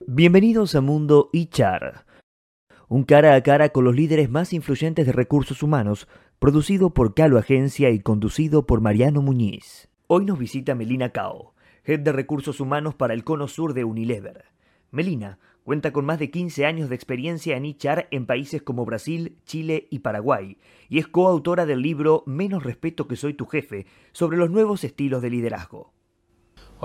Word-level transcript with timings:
Bienvenidos 0.00 0.74
a 0.74 0.80
Mundo 0.80 1.30
HR, 1.32 2.04
un 2.88 3.04
cara 3.04 3.36
a 3.36 3.42
cara 3.42 3.68
con 3.68 3.84
los 3.84 3.94
líderes 3.94 4.28
más 4.28 4.52
influyentes 4.52 5.06
de 5.06 5.12
recursos 5.12 5.62
humanos, 5.62 6.08
producido 6.40 6.90
por 6.90 7.14
Calo 7.14 7.38
Agencia 7.38 7.90
y 7.90 8.00
conducido 8.00 8.66
por 8.66 8.80
Mariano 8.80 9.22
Muñiz. 9.22 9.88
Hoy 10.08 10.24
nos 10.24 10.38
visita 10.38 10.74
Melina 10.74 11.10
Cao, 11.10 11.54
Head 11.84 12.00
de 12.00 12.12
Recursos 12.12 12.60
Humanos 12.60 12.96
para 12.96 13.14
el 13.14 13.22
Cono 13.22 13.46
Sur 13.46 13.72
de 13.72 13.84
Unilever. 13.84 14.46
Melina 14.90 15.38
cuenta 15.62 15.92
con 15.92 16.04
más 16.04 16.18
de 16.18 16.30
15 16.30 16.66
años 16.66 16.88
de 16.88 16.96
experiencia 16.96 17.56
en 17.56 17.64
HR 17.64 18.08
en 18.10 18.26
países 18.26 18.62
como 18.62 18.84
Brasil, 18.84 19.38
Chile 19.46 19.86
y 19.90 20.00
Paraguay, 20.00 20.58
y 20.88 20.98
es 20.98 21.06
coautora 21.06 21.66
del 21.66 21.80
libro 21.80 22.24
Menos 22.26 22.64
respeto 22.64 23.06
que 23.06 23.16
soy 23.16 23.34
tu 23.34 23.46
jefe, 23.46 23.86
sobre 24.12 24.36
los 24.36 24.50
nuevos 24.50 24.82
estilos 24.82 25.22
de 25.22 25.30
liderazgo. 25.30 25.92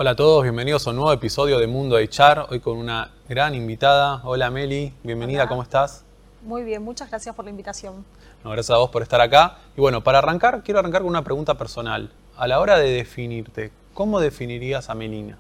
Hola 0.01 0.11
a 0.11 0.15
todos, 0.15 0.43
bienvenidos 0.43 0.87
a 0.87 0.91
un 0.91 0.95
nuevo 0.95 1.11
episodio 1.11 1.59
de 1.59 1.67
Mundo 1.67 1.97
HR, 1.97 2.45
hoy 2.49 2.61
con 2.61 2.77
una 2.77 3.11
gran 3.27 3.53
invitada. 3.53 4.21
Hola 4.23 4.49
Meli, 4.49 4.93
bienvenida, 5.03 5.41
Hola. 5.41 5.49
¿cómo 5.49 5.61
estás? 5.61 6.05
Muy 6.41 6.63
bien, 6.63 6.81
muchas 6.81 7.09
gracias 7.09 7.35
por 7.35 7.43
la 7.43 7.51
invitación. 7.51 8.05
No, 8.41 8.51
gracias 8.51 8.73
a 8.73 8.77
vos 8.77 8.89
por 8.91 9.01
estar 9.01 9.19
acá. 9.19 9.57
Y 9.75 9.81
bueno, 9.81 10.01
para 10.01 10.19
arrancar, 10.19 10.63
quiero 10.63 10.79
arrancar 10.79 11.01
con 11.01 11.09
una 11.09 11.25
pregunta 11.25 11.55
personal. 11.55 12.09
A 12.37 12.47
la 12.47 12.61
hora 12.61 12.79
de 12.79 12.89
definirte, 12.91 13.73
¿cómo 13.93 14.21
definirías 14.21 14.89
a 14.89 14.95
Melina? 14.95 15.37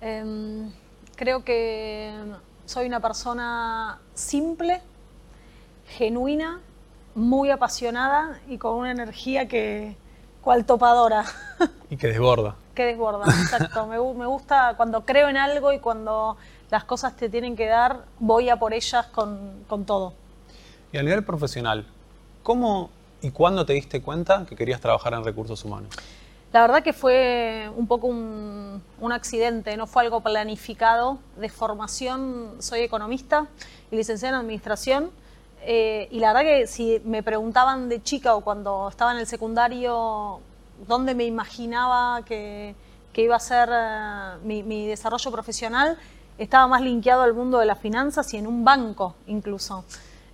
Em, 0.00 0.72
creo 1.16 1.44
que 1.44 2.10
soy 2.64 2.86
una 2.86 3.00
persona 3.00 4.00
simple, 4.14 4.80
genuina, 5.88 6.62
muy 7.14 7.50
apasionada 7.50 8.40
y 8.48 8.56
con 8.56 8.76
una 8.76 8.92
energía 8.92 9.46
que 9.46 9.94
cual 10.40 10.64
topadora, 10.64 11.26
Y 11.90 11.98
que 11.98 12.06
desborda. 12.06 12.56
Que 12.78 12.86
desborda. 12.86 13.24
Exacto. 13.42 13.86
Me, 13.86 13.98
gu- 13.98 14.14
me 14.14 14.26
gusta 14.26 14.74
cuando 14.76 15.04
creo 15.04 15.28
en 15.28 15.36
algo 15.36 15.72
y 15.72 15.80
cuando 15.80 16.36
las 16.70 16.84
cosas 16.84 17.14
te 17.16 17.28
tienen 17.28 17.56
que 17.56 17.66
dar, 17.66 18.04
voy 18.18 18.48
a 18.48 18.56
por 18.56 18.72
ellas 18.72 19.06
con, 19.08 19.64
con 19.68 19.84
todo. 19.84 20.14
Y 20.92 20.96
a 20.98 21.02
nivel 21.02 21.22
profesional, 21.24 21.84
¿cómo 22.42 22.90
y 23.20 23.30
cuándo 23.32 23.66
te 23.66 23.72
diste 23.74 24.00
cuenta 24.00 24.46
que 24.48 24.54
querías 24.56 24.80
trabajar 24.80 25.12
en 25.14 25.24
recursos 25.24 25.64
humanos? 25.64 25.90
La 26.52 26.62
verdad 26.62 26.82
que 26.82 26.94
fue 26.94 27.70
un 27.76 27.86
poco 27.86 28.06
un, 28.06 28.82
un 29.00 29.12
accidente, 29.12 29.76
no 29.76 29.86
fue 29.86 30.04
algo 30.04 30.20
planificado. 30.22 31.18
De 31.36 31.48
formación 31.50 32.52
soy 32.60 32.80
economista 32.80 33.46
y 33.90 33.96
licenciada 33.96 34.36
en 34.36 34.40
administración. 34.42 35.10
eh, 35.62 36.08
y 36.10 36.20
la 36.20 36.32
verdad 36.32 36.48
que 36.48 36.66
si 36.66 37.02
me 37.04 37.22
preguntaban 37.22 37.88
de 37.90 38.02
chica 38.02 38.34
o 38.34 38.40
cuando 38.40 38.88
estaba 38.88 39.12
en 39.12 39.18
el 39.18 39.26
secundario 39.26 40.40
dónde 40.86 41.14
me 41.14 41.24
imaginaba 41.24 42.22
que, 42.24 42.74
que 43.12 43.22
iba 43.22 43.36
a 43.36 43.40
ser 43.40 43.68
eh, 43.72 44.36
mi, 44.44 44.86
desarrollo 44.86 45.30
profesional, 45.30 45.98
estaba 46.38 46.66
más 46.68 46.82
linkeado 46.82 47.22
al 47.22 47.34
mundo 47.34 47.58
de 47.58 47.66
las 47.66 47.78
finanzas 47.78 48.32
y 48.34 48.36
en 48.36 48.46
un 48.46 48.64
banco 48.64 49.14
incluso. 49.26 49.84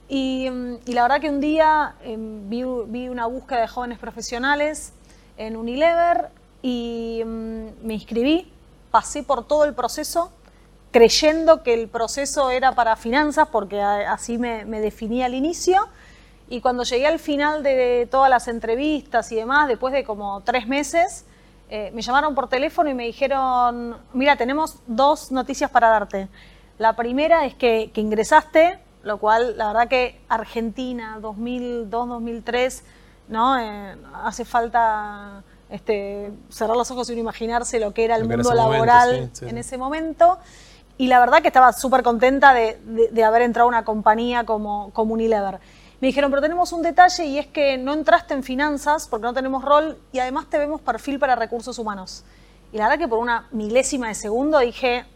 Y, 0.09 0.51
mm, 0.51 0.91
la 0.93 1.03
verdad 1.03 1.21
que 1.21 1.31
un 1.31 1.41
día 1.41 1.95
em, 2.03 2.49
vi, 2.51 2.63
vi 2.87 3.09
una 3.09 3.27
búsqueda 3.27 3.63
de 3.63 3.69
jóvenes 3.69 3.99
profesionales 3.99 4.93
en 5.39 5.57
Unilever 5.57 6.29
y 6.63 7.23
mm, 7.25 7.87
me 7.87 7.95
inscribí, 7.95 8.53
pasé 8.91 9.23
por 9.23 9.47
todo 9.47 9.65
el 9.65 9.75
proceso 9.75 10.31
creyendo 10.91 11.65
que 11.65 11.75
el 11.75 11.89
proceso 11.89 12.51
era 12.51 12.73
para 12.75 12.95
finanzas 12.97 13.49
porque 13.51 13.81
así 13.83 14.39
me, 14.39 14.65
me 14.65 14.81
definía 14.81 15.27
al 15.27 15.35
inicio 15.35 15.89
y 16.49 16.61
cuando 16.61 16.83
llegué 16.85 17.07
al 17.07 17.19
final 17.19 17.63
de 17.63 18.07
todas 18.11 18.29
las 18.31 18.49
entrevistas 18.49 19.31
y 19.33 19.37
demás, 19.37 19.69
después 19.69 19.93
de 19.95 20.05
como 20.05 20.43
tres 20.43 20.67
meses, 20.69 21.25
eh, 21.71 21.91
me 21.95 22.03
llamaron 22.03 22.35
por 22.35 22.49
teléfono 22.49 22.91
y 22.91 22.95
me 22.95 23.05
dijeron, 23.05 23.97
mira, 24.13 24.37
tenemos 24.37 24.77
dos 24.87 25.33
noticias 25.33 25.71
para 25.71 25.89
darte. 25.89 26.29
La 26.79 26.95
primera 26.95 27.47
es 27.47 27.55
que, 27.55 27.91
que 27.95 28.01
ingresaste, 28.01 28.79
lo 29.03 29.19
cual 29.19 29.57
la 29.57 29.69
verdad 29.69 29.89
que 29.89 30.21
Argentina 30.29 31.19
2002-2003, 31.21 32.83
¿no? 33.29 33.59
Eh, 33.59 33.97
hace 34.25 34.45
falta 34.45 35.43
este, 35.71 36.33
cerrar 36.49 36.77
los 36.77 36.91
ojos 36.91 37.09
y 37.09 37.13
uno 37.13 37.21
imaginarse 37.23 37.81
lo 37.81 37.93
que 37.95 38.05
era 38.05 38.17
el 38.17 38.23
mundo 38.25 38.37
momento, 38.51 38.55
laboral 38.55 39.31
sí, 39.33 39.41
sí. 39.45 39.49
en 39.49 39.59
ese 39.59 39.79
momento. 39.79 40.39
Y 40.97 41.09
la 41.09 41.19
verdad 41.19 41.43
que 41.43 41.49
estaba 41.49 41.73
súper 41.73 42.03
contenta 42.03 42.55
de, 42.55 42.79
de- 42.85 43.09
de 43.09 43.25
haber 43.25 43.43
entrado 43.43 43.67
a 43.67 43.69
una 43.69 43.85
compañía 43.85 44.45
como, 44.45 44.91
como 44.93 45.15
Unilever. 45.15 45.59
Me 46.05 46.09
dijeron, 46.09 46.31
pero 46.31 46.43
tenemos 46.43 46.71
un 46.75 46.83
detalle 46.83 47.25
y 47.25 47.39
es 47.39 47.47
que 47.47 47.79
no 47.79 47.95
entraste 47.95 48.35
en 48.35 48.43
finanzas 48.43 49.09
porque 49.09 49.25
no 49.25 49.33
tenemos 49.33 49.65
rol 49.65 49.97
y 50.13 50.19
además 50.19 50.45
te 50.51 50.59
vemos 50.59 50.83
perfil 50.83 51.19
para 51.19 51.35
recursos 51.35 51.79
humanos. 51.79 52.25
Y 52.75 52.77
la 52.77 52.89
verdad 52.91 52.99
que 52.99 53.09
por 53.09 53.21
una 53.21 53.49
milésima 53.53 54.09
de 54.09 54.15
segundo 54.15 54.59
dije, 54.59 55.07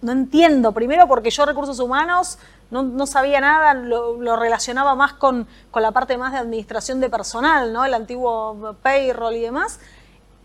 no 0.00 0.12
entiendo. 0.12 0.72
Primero 0.72 1.06
porque 1.08 1.28
yo 1.28 1.44
recursos 1.44 1.78
humanos 1.78 2.38
no, 2.70 2.82
no 2.84 3.06
sabía 3.06 3.42
nada, 3.42 3.74
lo, 3.74 4.34
relacionaba 4.36 4.94
más 4.94 5.12
con, 5.12 5.46
con 5.70 5.82
la 5.82 5.92
parte 5.92 6.16
más 6.16 6.32
de 6.32 6.38
administración 6.38 7.00
de 7.00 7.10
personal, 7.10 7.74
¿no? 7.74 7.84
El 7.84 7.92
antiguo 7.92 8.76
payroll 8.80 9.34
y 9.36 9.40
demás. 9.40 9.78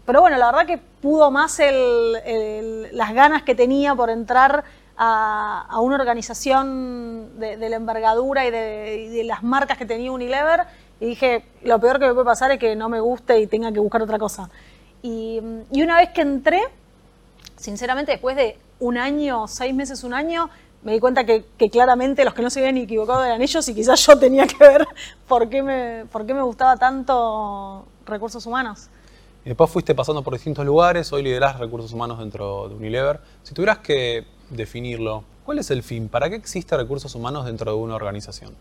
Pero 0.06 0.20
bueno, 0.20 0.36
la 0.36 0.48
verdad 0.48 0.66
que 0.68 0.78
pudo 0.78 1.32
más 1.32 1.62
el- 1.62 2.90
las 2.92 3.14
ganas 3.14 3.44
que 3.44 3.56
tenía 3.56 3.96
por 3.96 4.10
entrar 4.10 4.66
a, 4.98 5.66
a 5.70 5.80
una 5.80 5.96
organización 5.96 7.40
de, 7.40 7.70
la 7.70 7.76
envergadura 7.76 8.46
y 8.46 8.52
de, 8.52 9.10
de 9.10 9.24
las 9.24 9.44
marcas 9.44 9.78
que 9.78 9.86
tenía 9.86 10.12
Unilever. 10.12 10.62
Y 11.00 11.08
dije, 11.08 11.44
lo 11.64 11.80
peor 11.80 12.00
que 12.00 12.08
me 12.08 12.14
puede 12.14 12.26
pasar 12.26 12.52
es 12.52 12.60
que 12.60 12.76
no 12.76 12.90
me 12.90 13.00
guste 13.00 13.40
y 13.40 13.48
tenga 13.48 13.72
que 13.72 13.80
buscar 13.80 14.02
otra 14.02 14.20
cosa. 14.20 14.50
Y, 15.04 15.42
una 15.72 15.98
vez 15.98 16.10
que 16.12 16.22
entré, 16.22 16.62
sinceramente, 17.58 18.14
después 18.14 18.38
de 18.38 18.58
un 18.80 18.98
año, 18.98 19.50
seis 19.50 19.76
meses, 19.76 20.04
un 20.06 20.14
año, 20.14 20.50
me 20.82 20.94
di 20.94 21.00
cuenta 21.00 21.26
que, 21.26 21.44
claramente 21.70 22.24
los 22.24 22.34
que 22.34 22.42
no 22.42 22.50
se 22.50 22.60
habían 22.60 22.78
equivocado 22.78 23.24
eran 23.24 23.42
ellos 23.42 23.68
y 23.68 23.76
quizás 23.76 24.06
yo 24.06 24.18
tenía 24.18 24.48
que 24.48 24.58
ver 24.58 24.88
por 25.28 25.50
qué 25.50 25.62
me, 25.62 26.06
por 26.10 26.26
qué 26.26 26.34
me 26.34 26.42
gustaba 26.42 26.78
tanto 26.78 27.86
recursos 28.06 28.46
humanos. 28.46 28.88
Después 29.44 29.70
fuiste 29.70 29.94
pasando 29.94 30.24
por 30.24 30.34
distintos 30.34 30.66
lugares, 30.66 31.12
hoy 31.12 31.22
liderás 31.22 31.60
recursos 31.60 31.92
humanos 31.92 32.20
dentro 32.20 32.70
de 32.70 32.76
Unilever. 32.76 33.20
Si 33.44 33.54
tuvieras 33.54 33.80
que 33.80 34.26
definirlo, 34.50 35.24
¿cuál 35.46 35.60
es 35.60 35.72
el 35.72 35.84
fin? 35.84 36.10
¿Para 36.10 36.30
qué 36.30 36.36
existe 36.36 36.76
recursos 36.78 37.16
humanos 37.16 37.46
dentro 37.46 37.72
de 37.72 37.78
una 37.78 37.96
organización? 37.96 38.56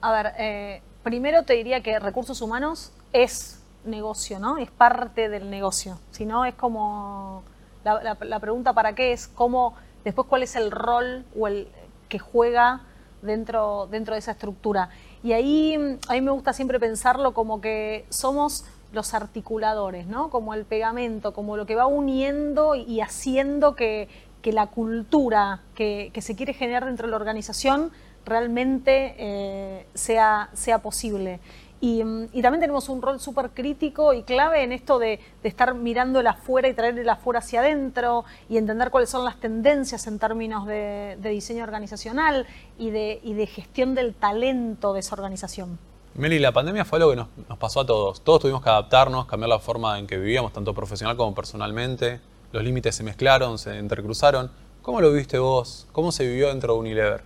A 0.00 0.12
ver, 0.12 0.32
eh, 0.38 0.82
primero 1.02 1.42
te 1.44 1.54
diría 1.54 1.82
que 1.82 1.98
recursos 1.98 2.40
humanos 2.40 2.92
es 3.12 3.60
negocio, 3.84 4.38
¿no? 4.38 4.58
Es 4.58 4.70
parte 4.70 5.28
del 5.28 5.50
negocio. 5.50 5.98
Si 6.10 6.24
no, 6.26 6.44
es 6.44 6.54
como 6.54 7.42
la, 7.84 8.16
la- 8.20 8.40
pregunta 8.40 8.72
para 8.72 8.94
qué 8.94 9.12
es 9.12 9.26
cómo, 9.28 9.74
después 10.04 10.26
cuál 10.28 10.42
es 10.42 10.56
el 10.56 10.70
rol 10.70 11.24
o 11.38 11.48
el 11.48 11.68
que 12.08 12.18
juega 12.18 12.80
dentro, 13.22 13.88
dentro 13.90 14.14
de 14.14 14.20
esa 14.20 14.32
estructura. 14.32 14.90
Y 15.22 15.32
ahí 15.32 15.98
a 16.08 16.12
mí 16.14 16.20
me 16.20 16.30
gusta 16.30 16.52
siempre 16.52 16.80
pensarlo 16.80 17.34
como 17.34 17.60
que 17.60 18.06
somos 18.08 18.64
los 18.92 19.14
articuladores, 19.14 20.06
¿no? 20.06 20.30
Como 20.30 20.52
el 20.54 20.64
pegamento, 20.64 21.32
como 21.32 21.56
lo 21.56 21.64
que 21.66 21.74
va 21.76 21.86
uniendo 21.86 22.74
y 22.74 23.00
haciendo 23.00 23.76
que, 23.76 24.08
que 24.42 24.52
la 24.52 24.68
cultura 24.68 25.60
que, 25.74 26.12
se 26.20 26.36
quiere 26.36 26.54
generar 26.54 26.86
dentro 26.86 27.06
de 27.06 27.10
la 27.10 27.16
organización 27.16 27.90
realmente 28.24 29.14
eh, 29.18 29.86
sea, 29.94 30.50
sea 30.52 30.80
posible. 30.80 31.40
Y, 31.80 32.04
mm, 32.04 32.28
y 32.32 32.42
también 32.42 32.60
tenemos 32.60 32.88
un 32.88 33.00
rol 33.00 33.20
súper 33.20 33.50
crítico 33.50 34.12
y 34.12 34.22
clave 34.22 34.62
en 34.62 34.72
esto 34.72 34.98
de, 34.98 35.18
estar 35.42 35.74
mirando 35.74 36.20
el 36.20 36.26
afuera 36.26 36.68
y 36.68 36.74
traer 36.74 36.98
el 36.98 37.08
afuera 37.08 37.38
hacia 37.38 37.60
adentro 37.60 38.24
y 38.48 38.58
entender 38.58 38.90
cuáles 38.90 39.08
son 39.08 39.24
las 39.24 39.36
tendencias 39.40 40.06
en 40.06 40.18
términos 40.18 40.66
de, 40.66 41.16
diseño 41.22 41.64
organizacional 41.64 42.46
y 42.78 42.90
de, 42.90 43.20
y 43.22 43.32
de 43.34 43.46
gestión 43.46 43.94
del 43.94 44.14
talento 44.14 44.92
de 44.92 45.00
esa 45.00 45.14
organización. 45.14 45.78
Meli, 46.14 46.38
la 46.38 46.52
pandemia 46.52 46.84
fue 46.84 46.98
algo 46.98 47.10
que 47.10 47.16
nos, 47.16 47.28
nos 47.48 47.56
pasó 47.56 47.80
a 47.80 47.86
todos. 47.86 48.20
Todos 48.22 48.42
tuvimos 48.42 48.62
que 48.62 48.68
adaptarnos, 48.68 49.26
cambiar 49.26 49.48
la 49.48 49.58
forma 49.58 49.98
en 49.98 50.06
que 50.06 50.18
vivíamos, 50.18 50.52
tanto 50.52 50.74
profesional 50.74 51.16
como 51.16 51.34
personalmente. 51.34 52.20
Los 52.52 52.64
límites 52.64 52.96
se 52.96 53.02
mezclaron, 53.02 53.58
se 53.58 53.78
entrecruzaron. 53.78 54.50
¿Cómo 54.82 55.00
lo 55.00 55.12
viste 55.12 55.38
vos? 55.38 55.86
¿Cómo 55.92 56.10
se 56.10 56.26
vivió 56.26 56.48
dentro 56.48 56.74
de 56.74 56.80
Unilever? 56.80 57.22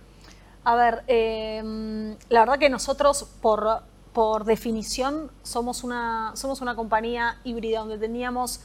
A 0.63 0.75
ver, 0.75 1.03
eh, 1.07 2.15
la 2.29 2.39
verdad 2.41 2.59
que 2.59 2.69
nosotros 2.69 3.27
por, 3.41 3.81
por 4.13 4.45
definición 4.45 5.31
somos 5.43 5.83
una, 5.83 6.31
somos 6.35 6.61
una 6.61 6.75
compañía 6.75 7.39
híbrida 7.43 7.79
donde 7.79 7.97
teníamos 7.97 8.61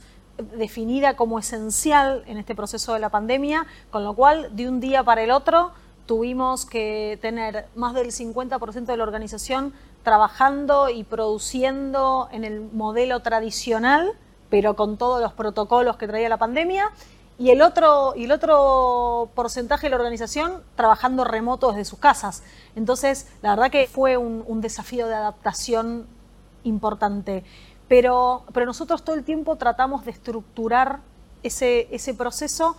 definida 0.56 1.16
como 1.16 1.38
esencial 1.38 2.24
en 2.26 2.38
este 2.38 2.54
proceso 2.54 2.94
de 2.94 3.00
la 3.00 3.10
pandemia, 3.10 3.66
con 3.90 4.04
lo 4.04 4.14
cual 4.14 4.54
de 4.54 4.68
un 4.68 4.80
día 4.80 5.02
para 5.04 5.22
el 5.22 5.30
otro 5.30 5.72
tuvimos 6.06 6.66
que 6.66 7.18
tener 7.20 7.66
más 7.74 7.94
del 7.94 8.08
50% 8.08 8.84
de 8.86 8.96
la 8.96 9.02
organización 9.02 9.72
trabajando 10.02 10.88
y 10.88 11.04
produciendo 11.04 12.28
en 12.32 12.44
el 12.44 12.62
modelo 12.72 13.20
tradicional, 13.20 14.12
pero 14.50 14.76
con 14.76 14.96
todos 14.96 15.22
los 15.22 15.32
protocolos 15.32 15.96
que 15.96 16.06
traía 16.06 16.28
la 16.28 16.36
pandemia, 16.36 16.90
y 17.38 17.50
el 17.50 17.62
otro, 17.62 18.12
y 18.16 18.24
el 18.24 18.32
otro 18.32 19.30
porcentaje 19.34 19.86
de 19.86 19.90
la 19.90 19.96
organización 19.96 20.62
trabajando 20.76 21.24
remoto 21.24 21.70
desde 21.70 21.86
sus 21.86 21.98
casas. 21.98 22.42
Entonces, 22.76 23.28
la 23.40 23.50
verdad 23.50 23.70
que 23.70 23.86
fue 23.86 24.18
un, 24.18 24.44
un 24.46 24.60
desafío 24.60 25.06
de 25.06 25.14
adaptación 25.14 26.06
importante. 26.64 27.42
Pero, 27.88 28.44
pero 28.52 28.66
nosotros 28.66 29.02
todo 29.02 29.16
el 29.16 29.24
tiempo 29.24 29.56
tratamos 29.56 30.04
de 30.04 30.10
estructurar 30.10 31.00
ese, 31.42 31.88
ese 31.90 32.12
proceso 32.12 32.76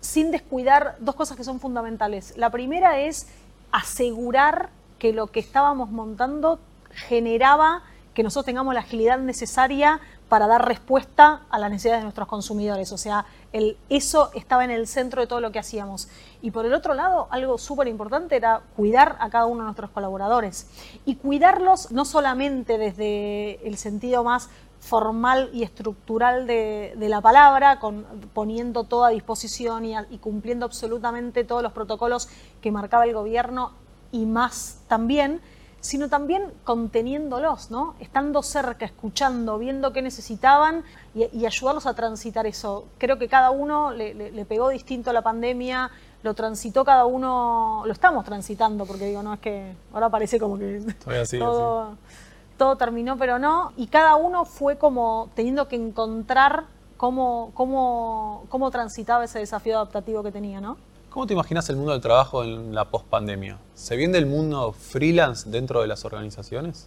sin 0.00 0.30
descuidar 0.30 0.96
dos 0.98 1.14
cosas 1.14 1.36
que 1.36 1.44
son 1.44 1.60
fundamentales. 1.60 2.36
La 2.36 2.50
primera 2.50 2.98
es 2.98 3.28
asegurar 3.70 4.70
que 4.98 5.12
lo 5.12 5.28
que 5.28 5.40
estábamos 5.40 5.90
montando 5.90 6.58
generaba 6.90 7.82
que 8.12 8.22
nosotros 8.22 8.46
tengamos 8.46 8.74
la 8.74 8.80
agilidad 8.80 9.18
necesaria 9.18 10.00
para 10.30 10.46
dar 10.46 10.66
respuesta 10.66 11.42
a 11.50 11.58
las 11.58 11.70
necesidades 11.72 12.00
de 12.00 12.04
nuestros 12.04 12.28
consumidores. 12.28 12.92
O 12.92 12.98
sea, 12.98 13.26
el, 13.52 13.76
eso 13.88 14.30
estaba 14.32 14.64
en 14.64 14.70
el 14.70 14.86
centro 14.86 15.20
de 15.20 15.26
todo 15.26 15.40
lo 15.40 15.50
que 15.50 15.58
hacíamos. 15.58 16.08
Y 16.40 16.52
por 16.52 16.64
el 16.64 16.72
otro 16.72 16.94
lado, 16.94 17.26
algo 17.30 17.58
súper 17.58 17.88
importante 17.88 18.36
era 18.36 18.62
cuidar 18.76 19.16
a 19.18 19.28
cada 19.28 19.46
uno 19.46 19.62
de 19.62 19.64
nuestros 19.64 19.90
colaboradores. 19.90 20.68
Y 21.04 21.16
cuidarlos 21.16 21.90
no 21.90 22.04
solamente 22.04 22.78
desde 22.78 23.66
el 23.66 23.76
sentido 23.76 24.22
más 24.22 24.48
formal 24.78 25.50
y 25.52 25.64
estructural 25.64 26.46
de, 26.46 26.94
la 26.96 27.20
palabra, 27.20 27.80
poniendo 28.32 28.84
todo 28.84 29.04
a 29.04 29.10
disposición 29.10 29.84
y 29.84 30.18
cumpliendo 30.18 30.64
absolutamente 30.64 31.42
todos 31.42 31.62
los 31.62 31.72
protocolos 31.72 32.28
que 32.62 32.70
marcaba 32.70 33.04
el 33.04 33.14
gobierno 33.14 33.72
y 34.12 34.26
más 34.26 34.80
también, 34.86 35.40
sino 35.80 36.08
también 36.08 36.52
conteniéndolos, 36.64 37.70
¿no? 37.70 37.94
Estando 38.00 38.42
cerca, 38.42 38.84
escuchando, 38.84 39.58
viendo 39.58 39.92
qué 39.92 40.02
necesitaban 40.02 40.84
y, 41.14 41.46
ayudarlos 41.46 41.86
a 41.86 41.94
transitar 41.94 42.46
eso. 42.46 42.86
Creo 42.98 43.18
que 43.18 43.28
cada 43.28 43.50
uno 43.50 43.90
le, 43.90 44.44
pegó 44.44 44.68
distinto 44.68 45.10
a 45.10 45.12
la 45.12 45.22
pandemia, 45.22 45.90
lo 46.22 46.34
transitó 46.34 46.84
cada 46.84 47.06
uno, 47.06 47.82
lo 47.86 47.92
estamos 47.92 48.24
transitando, 48.26 48.84
porque 48.84 49.06
digo, 49.06 49.22
no 49.22 49.32
es 49.34 49.40
que 49.40 49.74
ahora 49.92 50.10
parece 50.10 50.38
como 50.38 50.58
que 50.58 50.82
todo, 51.38 51.96
todo, 52.58 52.76
terminó, 52.76 53.16
pero 53.16 53.38
no, 53.38 53.72
y 53.76 53.86
cada 53.86 54.16
uno 54.16 54.44
fue 54.44 54.76
como 54.76 55.30
teniendo 55.34 55.66
que 55.66 55.76
encontrar 55.76 56.64
cómo, 56.98 57.52
cómo, 57.54 58.44
cómo 58.50 58.70
transitaba 58.70 59.24
ese 59.24 59.38
desafío 59.38 59.76
adaptativo 59.76 60.22
que 60.22 60.30
tenía, 60.30 60.60
¿no? 60.60 60.76
¿Cómo 61.10 61.26
te 61.26 61.32
imaginas 61.34 61.68
el 61.68 61.74
mundo 61.74 61.90
del 61.90 62.00
trabajo 62.00 62.44
en 62.44 62.72
la 62.72 62.84
pospandemia? 62.84 63.58
¿Se 63.74 63.96
viene 63.96 64.16
el 64.16 64.26
mundo 64.26 64.72
freelance 64.72 65.50
dentro 65.50 65.80
de 65.80 65.88
las 65.88 66.04
organizaciones? 66.04 66.86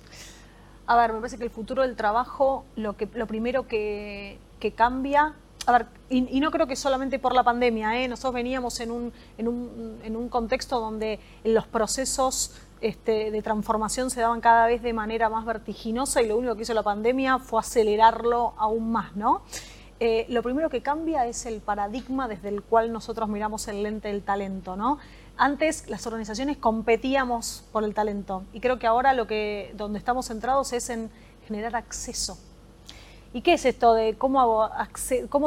A 0.87 0.95
ver, 0.95 1.11
me 1.11 1.19
parece 1.19 1.37
que 1.37 1.43
el 1.43 1.49
futuro 1.49 1.81
del 1.81 1.97
trabajo, 1.97 2.63
lo, 2.77 2.95
que, 2.95 3.09
lo 3.15 3.27
primero 3.27 3.67
que, 3.67 4.39
cambia, 4.77 5.33
a 5.65 5.71
ver, 5.73 5.87
y, 6.09 6.39
no 6.39 6.51
creo 6.51 6.67
que 6.67 6.77
solamente 6.77 7.19
por 7.19 7.35
la 7.35 7.43
pandemia, 7.43 8.01
¿eh? 8.01 8.07
nosotros 8.07 8.35
veníamos 8.35 8.79
en 8.79 8.91
un, 8.91 9.13
en, 9.37 9.49
un, 9.49 9.99
en 10.05 10.15
un 10.15 10.29
contexto 10.29 10.79
donde 10.79 11.19
los 11.43 11.67
procesos 11.67 12.53
este, 12.79 13.29
de 13.29 13.41
transformación 13.41 14.09
se 14.09 14.21
daban 14.21 14.39
cada 14.39 14.67
vez 14.67 14.81
de 14.81 14.93
manera 14.93 15.27
más 15.27 15.43
vertiginosa 15.43 16.21
y 16.21 16.29
lo 16.29 16.37
único 16.37 16.55
que 16.55 16.61
hizo 16.61 16.73
la 16.73 16.83
pandemia 16.83 17.39
fue 17.39 17.59
acelerarlo 17.59 18.53
aún 18.57 18.89
más, 18.89 19.17
¿no? 19.17 19.41
Eh, 20.05 20.25
lo 20.27 20.43
primero 20.43 20.69
que 20.69 20.81
cambia 20.81 21.25
es 21.27 21.45
el 21.45 21.61
paradigma 21.61 22.27
desde 22.27 22.49
el 22.49 22.61
cual 22.61 22.91
nosotros 22.91 23.29
miramos 23.29 23.69
el 23.69 23.83
lente 23.83 24.09
del 24.09 24.21
talento, 24.21 24.75
¿no? 24.75 24.99
Antes 25.37 25.87
las 25.87 26.05
organizaciones 26.05 26.57
competíamos 26.57 27.63
por 27.71 27.85
el 27.85 27.93
talento 27.93 28.43
y 28.51 28.59
creo 28.59 28.79
que 28.79 28.85
ahora 28.85 29.13
lo 29.13 29.27
que 29.27 29.71
donde 29.77 29.99
estamos 29.99 30.25
centrados 30.27 30.73
es 30.73 30.89
en 30.89 31.09
generar 31.47 31.77
acceso. 31.77 32.37
¿Y 33.31 33.43
qué 33.43 33.53
es 33.53 33.63
esto 33.63 33.93
de 33.93 34.17
cómo, 34.17 34.69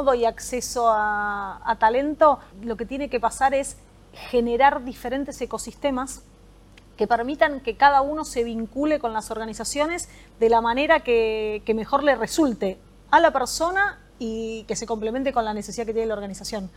doy 0.05 0.25
acceso 0.25 0.87
a, 0.89 1.77
talento? 1.79 2.39
Lo 2.63 2.79
que 2.79 2.87
tiene 2.87 3.11
que 3.11 3.21
pasar 3.21 3.53
es 3.53 3.77
generar 4.31 4.85
diferentes 4.85 5.39
ecosistemas 5.39 6.23
que 6.97 7.07
permitan 7.07 7.61
que 7.61 7.77
cada 7.77 8.01
uno 8.01 8.25
se 8.25 8.43
vincule 8.43 9.01
con 9.01 9.13
las 9.13 9.31
organizaciones 9.31 10.09
de 10.41 10.49
la 10.49 10.63
manera 10.63 11.01
que 11.01 11.73
mejor 11.75 12.05
le 12.05 12.17
resulte 12.17 12.79
a 13.11 13.21
la 13.21 13.33
persona 13.33 13.99
y 14.19 14.65
que 14.65 14.77
se 14.77 14.87
complemente 14.87 15.33
con 15.33 15.45
la 15.45 15.55
necesidad 15.55 15.87
que 15.87 15.93
tiene 15.93 16.09
la 16.09 16.15
organización. 16.15 16.71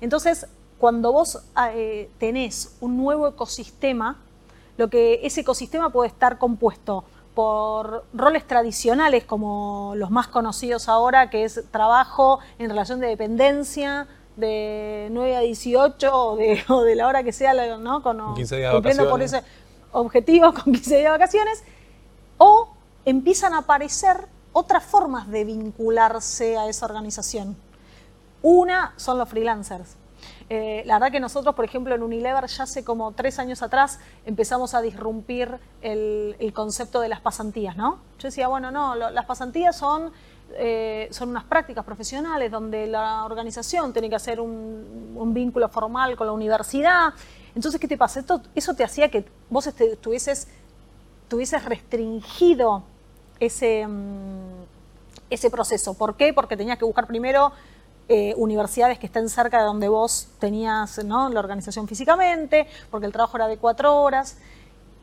Entonces, 0.00 0.46
cuando 0.78 1.12
vos 1.12 1.38
eh, 1.74 2.10
tenés 2.18 2.76
un 2.80 2.96
nuevo 2.96 3.28
ecosistema, 3.28 4.16
lo 4.76 4.88
que 4.88 5.20
ese 5.22 5.42
ecosistema 5.42 5.90
puede 5.90 6.08
estar 6.08 6.38
compuesto 6.38 7.04
por 7.34 8.04
roles 8.12 8.46
tradicionales 8.46 9.24
como 9.24 9.92
los 9.96 10.10
más 10.10 10.28
conocidos 10.28 10.88
ahora, 10.88 11.30
que 11.30 11.44
es 11.44 11.62
trabajo 11.70 12.40
en 12.58 12.70
relación 12.70 13.00
de 13.00 13.08
dependencia, 13.08 14.08
de 14.36 15.08
9 15.10 15.36
a 15.36 15.40
18 15.40 16.12
o 16.12 16.36
de, 16.36 16.62
o 16.68 16.82
de 16.82 16.94
la 16.94 17.06
hora 17.06 17.22
que 17.22 17.32
sea, 17.32 17.52
¿no? 17.78 18.02
Con, 18.02 18.34
15 18.34 18.56
días 18.56 18.72
cumpliendo 18.72 19.08
por 19.08 19.22
ese 19.22 19.42
objetivo 19.92 20.52
con 20.64 20.72
15 20.72 20.90
días 20.90 21.04
de 21.04 21.10
vacaciones, 21.10 21.62
o 22.38 22.70
empiezan 23.04 23.54
a 23.54 23.58
aparecer 23.58 24.26
otras 24.52 24.84
formas 24.84 25.28
de 25.28 25.44
vincularse 25.44 26.56
a 26.56 26.68
esa 26.68 26.86
organización. 26.86 27.56
Una 28.42 28.94
son 28.96 29.18
los 29.18 29.28
freelancers. 29.28 29.96
Eh, 30.48 30.82
la 30.84 30.94
verdad 30.94 31.12
que 31.12 31.20
nosotros, 31.20 31.54
por 31.54 31.64
ejemplo, 31.64 31.94
en 31.94 32.02
Unilever 32.02 32.46
ya 32.46 32.64
hace 32.64 32.84
como 32.84 33.12
tres 33.12 33.38
años 33.38 33.62
atrás 33.62 34.00
empezamos 34.26 34.74
a 34.74 34.82
disrumpir 34.82 35.58
el, 35.80 36.52
concepto 36.54 37.00
de 37.00 37.08
las 37.08 37.20
pasantías, 37.20 37.76
¿no? 37.76 38.00
Yo 38.18 38.28
decía, 38.28 38.48
bueno, 38.48 38.70
no, 38.70 38.96
las 38.96 39.24
pasantías 39.26 39.76
son, 39.76 40.10
eh, 40.54 41.08
son 41.12 41.28
unas 41.28 41.44
prácticas 41.44 41.84
profesionales 41.84 42.50
donde 42.50 42.86
la 42.86 43.24
organización 43.24 43.92
tiene 43.92 44.10
que 44.10 44.16
hacer 44.16 44.40
un, 44.40 45.32
vínculo 45.32 45.68
formal 45.68 46.16
con 46.16 46.26
la 46.26 46.32
universidad. 46.32 47.14
Entonces, 47.54 47.80
¿qué 47.80 47.86
te 47.86 47.96
pasa? 47.96 48.24
Eso 48.54 48.74
te 48.74 48.82
hacía 48.82 49.08
que 49.08 49.24
vos 49.48 49.66
estuvieses, 49.68 50.48
tuvieses 51.28 51.64
restringido 51.64 52.82
ese, 53.40 53.86
mm, 53.86 54.64
ese 55.30 55.50
proceso. 55.50 55.94
¿Por 55.94 56.16
qué? 56.16 56.32
Porque 56.32 56.56
tenías 56.56 56.78
que 56.78 56.84
buscar 56.84 57.06
primero 57.06 57.52
eh, 58.12 58.34
universidades 58.36 58.98
que 58.98 59.06
estén 59.06 59.28
cerca 59.28 59.58
de 59.58 59.64
donde 59.64 59.88
vos 59.88 60.26
tenías 60.40 60.98
la 60.98 61.38
organización 61.38 61.86
físicamente, 61.86 62.66
porque 62.90 63.06
el 63.06 63.12
trabajo 63.12 63.36
era 63.36 63.46
de 63.46 63.56
cuatro 63.56 64.02
horas. 64.02 64.36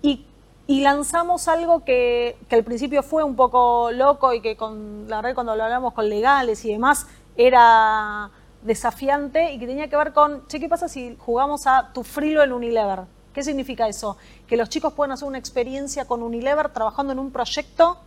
Y, 0.01 0.25
lanzamos 0.68 1.48
algo 1.48 1.86
que, 1.86 2.36
al 2.51 2.66
principio 2.66 3.01
fue 3.04 3.24
un 3.24 3.38
poco 3.38 3.92
loco 3.94 4.34
y 4.34 4.42
que 4.42 4.57
con, 4.57 5.07
la 5.07 5.22
verdad 5.22 5.36
cuando 5.36 5.56
lo 5.56 5.63
hablamos 5.63 5.94
con 5.94 6.10
legales 6.10 6.66
y 6.66 6.74
demás 6.74 7.07
era 7.38 8.30
desafiante 8.62 9.54
y 9.54 9.60
que 9.60 9.68
tenía 9.68 9.88
que 9.90 9.95
ver 9.95 10.12
con, 10.12 10.45
che, 10.48 10.60
¿qué 10.60 10.68
pasa 10.68 10.90
si 10.90 11.16
jugamos 11.18 11.66
a 11.66 11.94
tu 11.94 12.04
frilo 12.04 12.44
en 12.44 12.51
Unilever? 12.51 13.04
¿Qué 13.31 13.42
significa 13.42 13.88
eso? 13.88 14.18
Que 14.48 14.57
los 14.57 14.68
chicos 14.68 14.92
pueden 14.92 15.13
hacer 15.13 15.30
una 15.30 15.38
experiencia 15.38 16.04
con 16.04 16.22
Unilever 16.22 16.68
trabajando 16.74 17.13
en 17.13 17.19
un 17.19 17.31
proyecto 17.31 17.98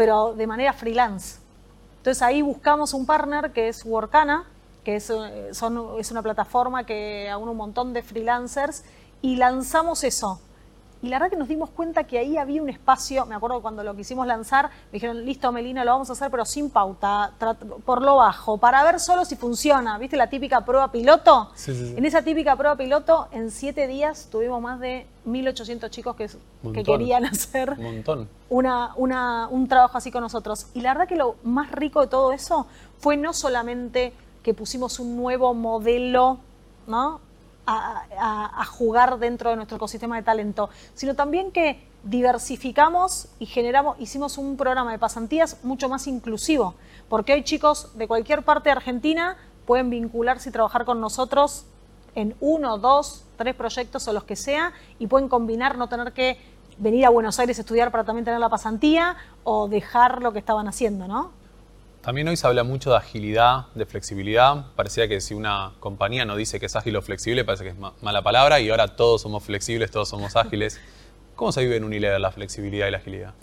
pero 0.00 0.32
de 0.32 0.46
manera 0.46 0.72
freelance. 0.72 1.40
Entonces 1.98 2.22
ahí 2.22 2.40
buscamos 2.40 2.94
un 2.94 3.04
partner 3.04 3.52
que 3.52 3.68
es 3.68 3.84
Workana, 3.84 4.46
que 4.82 4.96
es, 4.96 5.10
eh, 5.10 5.50
es 5.50 6.10
una 6.10 6.22
plataforma 6.22 6.86
que 6.86 7.28
aúna 7.28 7.50
un 7.50 7.58
montón 7.58 7.92
de 7.92 8.02
freelancers, 8.02 8.82
y 9.20 9.36
lanzamos 9.36 10.02
eso. 10.02 10.40
Y 11.02 11.08
la 11.08 11.16
verdad 11.18 11.30
que 11.30 11.36
nos 11.36 11.48
dimos 11.48 11.70
cuenta 11.70 12.04
que 12.04 12.18
ahí 12.18 12.36
había 12.36 12.62
un 12.62 12.68
espacio, 12.68 13.24
me 13.24 13.34
acuerdo 13.34 13.62
cuando 13.62 13.82
lo 13.82 13.96
quisimos 13.96 14.26
lanzar, 14.26 14.66
me 14.66 14.92
dijeron, 14.92 15.24
listo 15.24 15.50
Melina, 15.50 15.82
lo 15.82 15.92
vamos 15.92 16.10
a 16.10 16.12
hacer, 16.12 16.30
pero 16.30 16.44
sin 16.44 16.68
pauta, 16.68 17.32
por 17.86 18.02
lo 18.02 18.16
bajo, 18.16 18.58
para 18.58 18.84
ver 18.84 19.00
solo 19.00 19.24
si 19.24 19.34
funciona. 19.36 19.96
¿Viste 19.96 20.18
la 20.18 20.28
típica 20.28 20.62
prueba 20.62 20.92
piloto? 20.92 21.50
En 21.96 22.04
esa 22.04 22.22
típica 22.22 22.54
prueba 22.54 22.76
piloto, 22.76 23.28
en 23.32 23.50
siete 23.50 23.86
días 23.86 24.28
tuvimos 24.30 24.60
más 24.60 24.78
de 24.78 25.06
1.800 25.26 25.88
chicos 25.88 26.16
que, 26.16 26.28
que 26.72 26.82
querían 26.82 27.24
hacer 27.24 27.70
un, 27.78 28.28
Una, 28.50 28.92
una, 28.96 29.48
un 29.48 29.68
trabajo 29.68 29.96
así 29.96 30.10
con 30.10 30.20
nosotros. 30.20 30.66
Y 30.74 30.82
la 30.82 30.92
verdad 30.92 31.08
que 31.08 31.16
lo 31.16 31.36
más 31.44 31.70
rico 31.72 32.02
de 32.02 32.08
todo 32.08 32.32
eso 32.32 32.66
fue 32.98 33.16
no 33.16 33.32
solamente 33.32 34.12
que 34.42 34.52
pusimos 34.52 34.98
un 34.98 35.16
nuevo 35.16 35.54
modelo, 35.54 36.38
¿no? 36.86 37.20
A, 37.70 38.64
jugar 38.64 39.18
dentro 39.18 39.50
de 39.50 39.56
nuestro 39.56 39.76
ecosistema 39.76 40.16
de 40.16 40.22
talento, 40.22 40.70
sino 40.94 41.14
también 41.14 41.52
que 41.52 41.86
diversificamos 42.02 43.28
y 43.38 43.46
generamos, 43.46 44.00
hicimos 44.00 44.38
un 44.38 44.56
programa 44.56 44.92
de 44.92 44.98
pasantías 44.98 45.58
mucho 45.62 45.88
más 45.88 46.06
inclusivo, 46.06 46.74
porque 47.08 47.34
hoy 47.34 47.44
chicos 47.44 47.96
de 47.96 48.08
cualquier 48.08 48.42
parte 48.42 48.70
de 48.70 48.72
Argentina 48.72 49.36
pueden 49.66 49.90
vincularse 49.90 50.48
y 50.48 50.52
trabajar 50.52 50.84
con 50.84 51.00
nosotros 51.00 51.66
en 52.14 52.34
uno, 52.40 52.78
dos, 52.78 53.24
tres 53.36 53.54
proyectos 53.54 54.08
o 54.08 54.12
los 54.12 54.24
que 54.24 54.36
sea 54.36 54.72
y 54.98 55.06
pueden 55.06 55.28
combinar, 55.28 55.78
no 55.78 55.88
tener 55.88 56.12
que 56.12 56.38
venir 56.78 57.04
a 57.04 57.10
Buenos 57.10 57.38
Aires 57.38 57.58
a 57.58 57.60
estudiar 57.60 57.90
para 57.90 58.04
también 58.04 58.24
tener 58.24 58.40
la 58.40 58.48
pasantía 58.48 59.16
o 59.44 59.68
dejar 59.68 60.22
lo 60.22 60.32
que 60.32 60.38
estaban 60.38 60.66
haciendo, 60.66 61.06
¿no? 61.06 61.39
También 62.02 62.26
hoy 62.28 62.36
se 62.36 62.46
habla 62.46 62.64
mucho 62.64 62.90
de 62.90 62.96
agilidad, 62.96 63.66
de 63.74 63.84
flexibilidad. 63.84 64.64
Parecía 64.74 65.06
que 65.06 65.20
si 65.20 65.34
una 65.34 65.72
compañía 65.80 66.24
no 66.24 66.34
dice 66.34 66.58
que 66.58 66.64
es 66.64 66.74
ágil 66.74 66.96
o 66.96 67.02
flexible, 67.02 67.44
parece 67.44 67.64
que 67.64 67.70
es 67.70 67.76
mala 68.00 68.22
palabra 68.22 68.58
y 68.58 68.70
ahora 68.70 68.96
todos 68.96 69.20
somos 69.20 69.44
flexibles, 69.44 69.90
todos 69.90 70.08
somos 70.08 70.34
ágiles. 70.34 70.80
¿Cómo 71.36 71.52
se 71.52 71.60
vive 71.60 71.76
en 71.76 71.84
Unilever 71.84 72.18
la 72.18 72.30
flexibilidad 72.30 72.88
y 72.88 72.90
la 72.90 72.98
agilidad? 72.98 73.34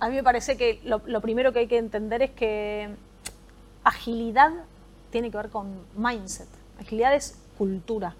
A 0.00 0.08
mí 0.08 0.16
me 0.16 0.24
parece 0.24 0.56
que 0.56 0.80
lo, 0.84 1.20
primero 1.20 1.52
que 1.52 1.60
hay 1.60 1.66
que 1.68 1.78
entender 1.78 2.22
es 2.22 2.30
que 2.32 2.88
agilidad 3.84 4.50
tiene 5.12 5.30
que 5.30 5.36
ver 5.36 5.50
con 5.50 5.86
mindset. 5.96 6.48
Agilidad 6.80 7.14
es 7.14 7.38
cultura. 7.56 8.16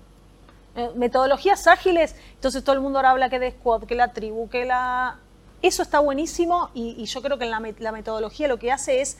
Eh, 0.76 0.90
metodologías 0.94 1.66
ágiles, 1.66 2.14
entonces 2.34 2.62
todo 2.62 2.76
el 2.76 2.80
mundo 2.80 3.00
ahora 3.00 3.10
habla 3.10 3.28
que 3.28 3.40
de 3.40 3.50
squad, 3.50 3.82
que 3.84 3.96
la 3.96 4.12
tribu, 4.12 4.48
que 4.48 4.66
la... 4.66 5.18
Eso 5.62 5.82
está 5.82 5.98
buenísimo 5.98 6.70
y, 6.74 7.04
yo 7.06 7.22
creo 7.22 7.38
que 7.38 7.46
la 7.46 7.58
metodología 7.92 8.46
lo 8.48 8.58
que 8.58 8.70
hace 8.70 9.00
es 9.00 9.16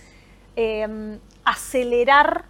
Em, 0.56 1.18
acelerar 1.44 2.44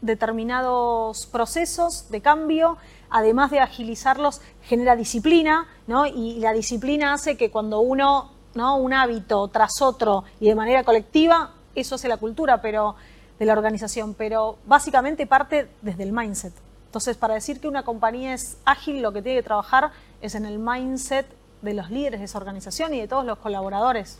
determinados 0.00 1.26
procesos 1.26 2.08
de 2.10 2.20
cambio, 2.20 2.78
además 3.10 3.50
de 3.50 3.60
agilizarlos, 3.60 4.40
genera 4.62 4.96
disciplina, 4.96 5.68
¿no? 5.86 6.06
Y 6.06 6.40
la 6.40 6.52
disciplina 6.52 7.12
hace 7.12 7.36
que 7.36 7.50
cuando 7.50 7.80
uno, 7.80 8.30
¿no? 8.54 8.76
Un 8.78 8.94
hábito 8.94 9.46
tras 9.48 9.82
otro 9.82 10.24
y 10.40 10.48
de 10.48 10.54
manera 10.54 10.84
colectiva, 10.84 11.52
eso 11.74 11.96
hace 11.96 12.08
la 12.08 12.16
cultura 12.16 12.62
pero, 12.62 12.96
de 13.38 13.44
la 13.44 13.52
organización, 13.52 14.14
pero 14.14 14.56
básicamente 14.66 15.26
parte 15.26 15.68
desde 15.82 16.04
el 16.04 16.12
mindset. 16.12 16.54
Entonces, 16.86 17.16
para 17.18 17.34
decir 17.34 17.60
que 17.60 17.68
una 17.68 17.84
compañía 17.84 18.32
es 18.32 18.56
ágil, 18.64 19.02
lo 19.02 19.12
que 19.12 19.20
tiene 19.20 19.40
que 19.40 19.44
trabajar 19.44 19.90
es 20.22 20.34
en 20.34 20.46
el 20.46 20.58
mindset 20.58 21.26
de 21.60 21.74
los 21.74 21.90
líderes 21.90 22.20
de 22.20 22.24
esa 22.24 22.38
organización 22.38 22.94
y 22.94 23.00
de 23.00 23.06
todos 23.08 23.26
los 23.26 23.38
colaboradores. 23.38 24.18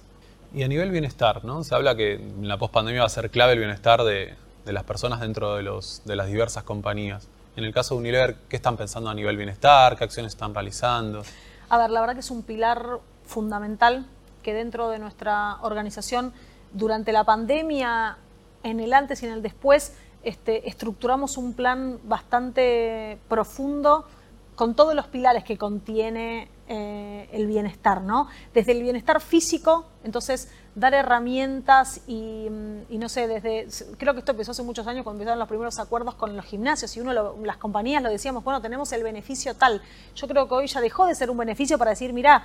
Y 0.54 0.62
a 0.62 0.68
nivel 0.68 0.90
bienestar, 0.90 1.44
¿no? 1.44 1.62
Se 1.62 1.74
habla 1.74 1.94
que 1.94 2.14
en 2.14 2.48
la 2.48 2.56
pospandemia 2.56 3.02
va 3.02 3.06
a 3.06 3.10
ser 3.10 3.30
clave 3.30 3.52
el 3.52 3.58
bienestar 3.58 4.02
de, 4.02 4.34
de 4.64 4.72
las 4.72 4.84
personas 4.84 5.20
dentro 5.20 5.56
de, 5.56 5.62
los, 5.62 6.02
de 6.04 6.14
las 6.16 6.26
diversas 6.28 6.62
compañías. 6.62 7.28
En 7.56 7.64
el 7.64 7.72
caso 7.72 7.94
de 7.94 8.00
Unilever, 8.00 8.36
¿qué 8.48 8.56
están 8.56 8.76
pensando 8.76 9.10
a 9.10 9.14
nivel 9.14 9.36
bienestar? 9.36 9.96
¿Qué 9.96 10.04
acciones 10.04 10.32
están 10.32 10.54
realizando? 10.54 11.22
A 11.68 11.78
ver, 11.78 11.90
la 11.90 12.00
verdad 12.00 12.14
que 12.14 12.20
es 12.20 12.30
un 12.30 12.42
pilar 12.42 13.00
fundamental 13.24 14.06
que 14.42 14.54
dentro 14.54 14.90
de 14.90 14.98
nuestra 14.98 15.56
organización, 15.62 16.32
durante 16.72 17.12
la 17.12 17.24
pandemia, 17.24 18.16
en 18.62 18.80
el 18.80 18.92
antes 18.92 19.22
y 19.22 19.26
en 19.26 19.32
el 19.32 19.42
después, 19.42 19.94
este, 20.22 20.68
estructuramos 20.68 21.36
un 21.36 21.54
plan 21.54 21.98
bastante 22.04 23.18
profundo 23.28 24.06
con 24.54 24.74
todos 24.74 24.94
los 24.94 25.06
pilares 25.06 25.44
que 25.44 25.56
contiene 25.56 26.48
eh, 26.70 27.28
el 27.32 27.46
bienestar, 27.46 28.02
¿no? 28.02 28.28
Desde 28.52 28.72
el 28.72 28.82
bienestar 28.82 29.22
físico, 29.22 29.86
entonces 30.04 30.50
dar 30.74 30.92
herramientas 30.92 32.02
y, 32.06 32.46
no 32.50 33.08
sé, 33.08 33.26
desde, 33.26 33.66
creo 33.96 34.12
que 34.12 34.18
esto 34.18 34.32
empezó 34.32 34.50
hace 34.50 34.62
muchos 34.62 34.86
años 34.86 35.02
cuando 35.02 35.22
empezaron 35.22 35.38
los 35.38 35.48
primeros 35.48 35.78
acuerdos 35.78 36.14
con 36.16 36.36
los 36.36 36.44
gimnasios 36.44 36.94
y 36.94 37.00
uno, 37.00 37.34
las 37.42 37.56
compañías 37.56 38.02
lo 38.02 38.10
decíamos, 38.10 38.44
bueno, 38.44 38.60
tenemos 38.60 38.92
el 38.92 39.02
beneficio 39.02 39.54
tal. 39.54 39.80
Yo 40.14 40.28
creo 40.28 40.46
que 40.46 40.54
hoy 40.54 40.66
ya 40.66 40.82
dejó 40.82 41.06
de 41.06 41.14
ser 41.14 41.30
un 41.30 41.38
beneficio 41.38 41.78
para 41.78 41.92
decir, 41.92 42.12
mira, 42.12 42.44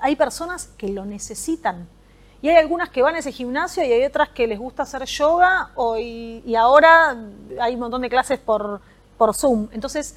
hay 0.00 0.14
personas 0.14 0.68
que 0.78 0.88
lo 0.90 1.04
necesitan. 1.04 1.88
Y 2.42 2.48
hay 2.48 2.56
algunas 2.58 2.90
que 2.90 3.02
van 3.02 3.16
a 3.16 3.18
ese 3.18 3.32
gimnasio 3.32 3.82
y 3.84 3.92
hay 3.92 4.04
otras 4.04 4.28
que 4.28 4.46
les 4.46 4.60
gusta 4.60 4.84
hacer 4.84 5.04
yoga 5.06 5.72
y, 5.98 6.54
ahora 6.54 7.16
hay 7.60 7.74
un 7.74 7.80
montón 7.80 8.02
de 8.02 8.08
clases 8.08 8.38
por, 8.38 8.80
por 9.18 9.34
Zoom. 9.34 9.70
Entonces, 9.72 10.16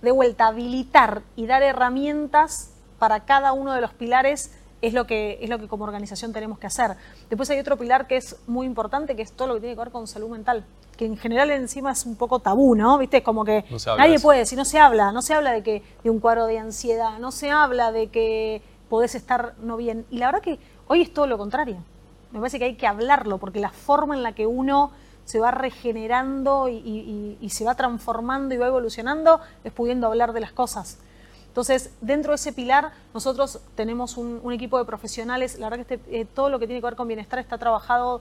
de 0.00 0.12
vuelta, 0.12 0.46
habilitar 0.46 1.20
y 1.36 1.46
dar 1.46 1.62
herramientas 1.62 2.70
para 2.98 3.24
cada 3.24 3.52
uno 3.52 3.72
de 3.72 3.80
los 3.80 3.92
pilares 3.92 4.50
es 4.82 4.92
lo 4.92 5.06
que 5.06 5.38
es 5.40 5.48
lo 5.48 5.58
que 5.58 5.68
como 5.68 5.84
organización 5.84 6.32
tenemos 6.32 6.58
que 6.58 6.66
hacer. 6.66 6.96
Después 7.28 7.48
hay 7.50 7.58
otro 7.58 7.76
pilar 7.76 8.06
que 8.06 8.16
es 8.16 8.36
muy 8.46 8.66
importante, 8.66 9.16
que 9.16 9.22
es 9.22 9.32
todo 9.32 9.48
lo 9.48 9.54
que 9.54 9.60
tiene 9.60 9.74
que 9.74 9.80
ver 9.80 9.90
con 9.90 10.06
salud 10.06 10.28
mental, 10.28 10.64
que 10.96 11.06
en 11.06 11.16
general 11.16 11.50
encima 11.50 11.92
es 11.92 12.04
un 12.06 12.16
poco 12.16 12.40
tabú, 12.40 12.74
¿no? 12.74 12.98
¿Viste? 12.98 13.22
Como 13.22 13.44
que 13.44 13.64
nadie 13.96 14.20
puede, 14.20 14.46
si 14.46 14.56
no 14.56 14.64
se 14.64 14.78
habla, 14.78 15.12
no 15.12 15.22
se 15.22 15.34
habla 15.34 15.52
de 15.52 15.62
que 15.62 15.82
de 16.04 16.10
un 16.10 16.20
cuadro 16.20 16.46
de 16.46 16.58
ansiedad, 16.58 17.18
no 17.18 17.32
se 17.32 17.50
habla 17.50 17.92
de 17.92 18.08
que 18.08 18.62
podés 18.88 19.14
estar 19.14 19.54
no 19.60 19.76
bien. 19.76 20.06
Y 20.10 20.18
la 20.18 20.26
verdad 20.26 20.42
que 20.42 20.58
hoy 20.88 21.02
es 21.02 21.12
todo 21.12 21.26
lo 21.26 21.38
contrario. 21.38 21.78
Me 22.32 22.40
parece 22.40 22.58
que 22.58 22.66
hay 22.66 22.74
que 22.74 22.86
hablarlo, 22.86 23.38
porque 23.38 23.60
la 23.60 23.70
forma 23.70 24.14
en 24.14 24.22
la 24.22 24.32
que 24.32 24.46
uno 24.46 24.90
se 25.24 25.40
va 25.40 25.50
regenerando 25.50 26.68
y, 26.68 27.36
y 27.40 27.50
se 27.50 27.64
va 27.64 27.74
transformando 27.74 28.54
y 28.54 28.58
va 28.58 28.68
evolucionando 28.68 29.40
es 29.64 29.72
pudiendo 29.72 30.06
hablar 30.06 30.32
de 30.32 30.40
las 30.40 30.52
cosas. 30.52 30.98
Entonces, 31.56 31.90
dentro 32.02 32.32
de 32.32 32.34
ese 32.34 32.52
pilar, 32.52 32.92
nosotros 33.14 33.60
tenemos 33.76 34.18
un, 34.18 34.52
equipo 34.52 34.76
de 34.76 34.84
profesionales. 34.84 35.58
La 35.58 35.70
verdad 35.70 35.86
que 35.86 35.94
este, 35.94 36.20
eh, 36.20 36.26
todo 36.26 36.50
lo 36.50 36.58
que 36.58 36.66
tiene 36.66 36.82
que 36.82 36.86
ver 36.86 36.96
con 36.96 37.08
bienestar 37.08 37.38
está 37.38 37.56
trabajado 37.56 38.20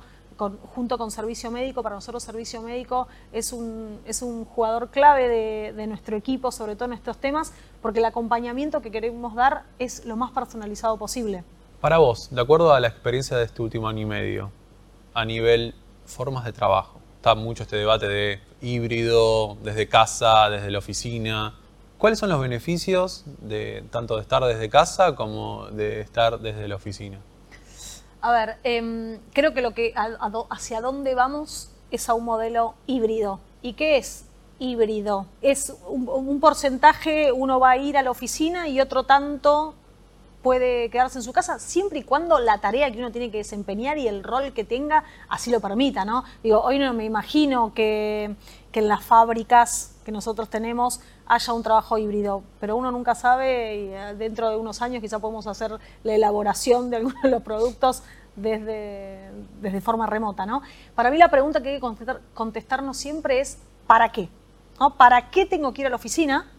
junto 0.74 0.98
con 0.98 1.12
servicio 1.12 1.52
médico. 1.52 1.84
Para 1.84 1.96
nosotros, 1.96 2.24
servicio 2.24 2.62
médico 2.62 3.10
es 3.34 3.52
un, 3.52 4.00
jugador 4.46 4.90
clave 4.90 5.74
de, 5.74 5.86
nuestro 5.86 6.16
equipo, 6.16 6.50
sobre 6.50 6.78
todo 6.78 6.86
en 6.86 6.94
estos 6.94 7.18
temas, 7.18 7.52
porque 7.82 8.00
el 8.00 8.06
acompañamiento 8.06 8.82
que 8.82 8.90
queremos 8.90 9.36
dar 9.36 9.64
es 9.80 10.06
lo 10.06 10.16
más 10.16 10.32
personalizado 10.32 10.96
posible. 10.96 11.44
Para 11.82 11.98
vos, 11.98 12.30
de 12.32 12.40
acuerdo 12.40 12.74
a 12.74 12.80
la 12.80 12.88
experiencia 12.88 13.36
de 13.36 13.44
este 13.44 13.62
último 13.62 13.90
año 13.90 14.00
y 14.00 14.06
medio, 14.06 14.50
a 15.14 15.26
nivel 15.26 15.76
formas 16.06 16.46
de 16.46 16.54
trabajo, 16.54 17.02
está 17.18 17.36
mucho 17.36 17.64
este 17.64 17.76
debate 17.76 18.08
de 18.08 18.40
híbrido, 18.62 19.58
desde 19.62 19.90
casa, 19.90 20.50
desde 20.50 20.72
la 20.72 20.80
oficina 20.80 21.54
¿Cuáles 21.98 22.20
son 22.20 22.30
los 22.30 22.42
beneficios 22.42 23.24
de 23.42 23.84
tanto 23.90 24.16
de 24.18 24.22
estar 24.22 24.44
desde 24.44 24.70
casa 24.70 25.16
como 25.16 25.68
de 25.68 26.02
estar 26.02 26.40
desde 26.40 26.68
la 26.68 26.76
oficina? 26.76 27.20
A 28.22 28.32
ver, 28.32 28.58
em, 28.64 29.20
creo 29.34 29.54
que 29.54 29.62
lo 29.62 29.74
que 29.74 29.94
hacia 30.50 30.82
dónde 30.82 31.16
vamos 31.16 31.70
es 31.92 32.10
a 32.10 32.14
un 32.14 32.26
modelo 32.26 32.74
híbrido. 32.86 33.40
¿Y 33.62 33.74
qué 33.74 33.98
es 33.98 34.26
híbrido? 34.60 35.28
Es 35.42 35.74
un, 35.88 36.40
porcentaje, 36.40 37.32
uno 37.32 37.60
va 37.60 37.72
a 37.72 37.78
ir 37.78 37.98
a 37.98 38.04
la 38.04 38.12
oficina 38.12 38.68
y 38.68 38.82
otro 38.82 39.04
tanto 39.04 39.76
puede 40.44 40.90
quedarse 40.90 41.20
en 41.20 41.24
su 41.24 41.34
casa, 41.34 41.58
siempre 41.58 42.00
y 42.00 42.04
cuando 42.04 42.38
la 42.38 42.60
tarea 42.60 42.92
que 42.92 43.00
uno 43.00 43.12
tiene 43.12 43.32
que 43.32 43.38
desempeñar 43.38 43.98
y 43.98 44.08
el 44.08 44.24
rol 44.24 44.54
que 44.54 44.64
tenga 44.64 45.04
así 45.28 45.50
lo 45.50 45.60
permita, 45.60 46.06
¿no? 46.06 46.24
Digo, 46.44 46.62
hoy 46.62 46.78
no 46.78 46.94
me 46.94 47.04
imagino 47.04 47.74
que, 47.74 48.36
que 48.72 48.80
en 48.80 48.88
las 48.88 49.04
fábricas 49.04 49.96
que 50.06 50.12
nosotros 50.12 50.50
tenemos 50.50 51.00
haya 51.28 51.54
un 51.54 51.64
trabajo 51.64 51.98
híbrido, 51.98 52.44
pero 52.60 52.76
uno 52.76 52.92
nunca 52.92 53.16
sabe 53.16 53.76
y 53.76 53.88
eh, 53.94 54.16
dentro 54.18 54.50
de 54.50 54.58
unos 54.58 54.82
años 54.82 55.02
quizá 55.02 55.20
podemos 55.20 55.48
hacer 55.48 55.78
la 56.04 56.14
elaboración 56.14 56.90
de 56.90 56.98
algunos 56.98 57.22
de 57.22 57.30
los 57.30 57.42
productos 57.42 58.04
desde, 58.36 59.32
desde 59.62 59.82
forma 59.82 60.06
remota. 60.08 60.46
¿no? 60.46 60.62
Para 60.94 61.10
mí 61.10 61.18
la 61.18 61.30
pregunta 61.30 61.62
que 61.62 61.76
hay 61.76 61.80
que 61.80 62.16
contestarnos 62.34 62.98
siempre 62.98 63.40
es 63.40 63.58
¿para 63.88 64.12
qué? 64.12 64.30
¿No? 64.80 64.96
¿Para 64.96 65.30
qué 65.30 65.46
tengo 65.46 65.74
que 65.74 65.82
ir 65.82 65.88
a 65.88 65.90
la 65.90 65.96
oficina? 65.96 66.52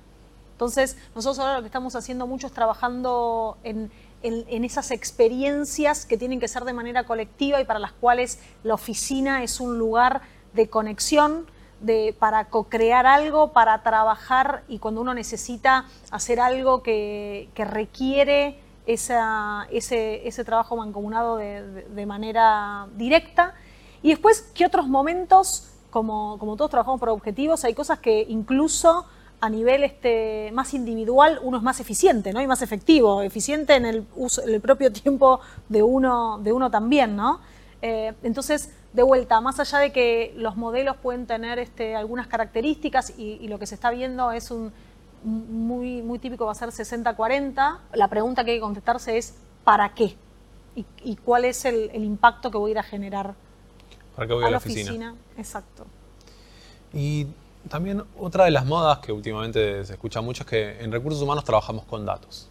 Entonces, 0.52 0.96
nosotros 1.14 1.38
ahora 1.38 1.56
lo 1.56 1.60
que 1.60 1.66
estamos 1.66 1.94
haciendo 1.96 2.26
mucho 2.26 2.46
es 2.46 2.52
trabajando 2.52 3.58
en, 3.62 3.90
en, 4.22 4.64
esas 4.64 4.90
experiencias 4.90 6.06
que 6.06 6.16
tienen 6.16 6.40
que 6.40 6.48
ser 6.48 6.64
de 6.64 6.72
manera 6.72 7.04
colectiva 7.04 7.60
y 7.60 7.64
para 7.64 7.78
las 7.78 7.92
cuales 7.92 8.40
la 8.62 8.72
oficina 8.74 9.42
es 9.42 9.60
un 9.60 9.78
lugar 9.78 10.22
de 10.54 10.68
conexión, 10.70 11.46
de, 11.80 12.14
para 12.18 12.46
co-crear 12.46 13.06
algo, 13.06 13.52
para 13.52 13.82
trabajar 13.82 14.62
y 14.68 14.78
cuando 14.78 15.00
uno 15.00 15.14
necesita 15.14 15.86
hacer 16.10 16.40
algo 16.40 16.82
que, 16.82 17.48
requiere 17.56 18.58
esa, 18.86 19.66
ese, 19.70 20.26
ese, 20.26 20.44
trabajo 20.44 20.76
mancomunado 20.76 21.36
de, 21.36 22.06
manera 22.06 22.86
directa. 22.96 23.54
Y 24.02 24.10
después, 24.10 24.50
¿qué 24.54 24.66
otros 24.66 24.88
momentos, 24.88 25.68
como, 25.90 26.38
como, 26.38 26.56
todos 26.56 26.70
trabajamos 26.70 27.00
por 27.00 27.08
objetivos, 27.08 27.64
hay 27.64 27.74
cosas 27.74 27.98
que 27.98 28.24
incluso 28.28 29.06
a 29.40 29.50
nivel 29.50 29.84
este, 29.84 30.50
más 30.54 30.72
individual 30.72 31.38
uno 31.42 31.58
es 31.58 31.62
más 31.62 31.78
eficiente 31.80 32.32
¿no? 32.32 32.40
y 32.40 32.46
más 32.46 32.62
efectivo, 32.62 33.20
eficiente 33.20 33.74
en 33.74 33.84
el, 33.84 34.06
uso, 34.16 34.42
el 34.42 34.60
propio 34.60 34.90
tiempo 35.02 35.40
de 35.68 35.82
uno, 35.82 36.38
de 36.38 36.52
uno 36.52 36.70
también. 36.70 37.16
¿no? 37.16 37.40
Eh, 37.82 38.14
entonces, 38.22 38.74
de 38.92 39.02
vuelta, 39.02 39.40
más 39.40 39.60
allá 39.60 39.78
de 39.78 39.92
que 39.92 40.32
los 40.36 40.56
modelos 40.56 40.96
pueden 40.96 41.26
tener 41.26 41.58
este, 41.58 41.94
algunas 41.94 42.26
características 42.26 43.12
y, 43.18 43.46
lo 43.48 43.58
que 43.58 43.66
se 43.66 43.74
está 43.74 43.90
viendo 43.90 44.32
es 44.32 44.50
un 44.50 44.72
muy, 45.22 46.02
muy 46.02 46.18
típico, 46.18 46.46
va 46.46 46.52
a 46.52 46.54
ser 46.54 46.68
60-40, 46.68 47.78
la 47.94 48.08
pregunta 48.08 48.44
que 48.44 48.52
hay 48.52 48.56
que 48.58 48.62
contestarse 48.62 49.18
es 49.18 49.34
¿para 49.64 49.92
qué? 49.94 50.16
¿Y, 51.02 51.16
cuál 51.16 51.44
es 51.44 51.64
el, 51.64 51.90
impacto 51.94 52.50
que 52.50 52.58
voy 52.58 52.70
a 52.70 52.72
ir 52.72 52.78
a 52.78 52.82
generar 52.82 53.34
¿Para 54.14 54.28
qué 54.28 54.34
voy 54.34 54.44
a, 54.44 54.50
la 54.50 54.58
oficina? 54.58 55.14
Exacto. 55.36 55.86
Y 56.92 57.26
también 57.68 58.02
otra 58.18 58.44
de 58.44 58.50
las 58.50 58.64
modas 58.64 58.98
que 58.98 59.12
últimamente 59.12 59.84
se 59.84 59.94
escucha 59.94 60.20
mucho 60.20 60.42
es 60.44 60.48
que 60.48 60.82
en 60.82 60.92
recursos 60.92 61.20
humanos 61.20 61.44
trabajamos 61.44 61.84
con 61.84 62.06
datos. 62.06 62.48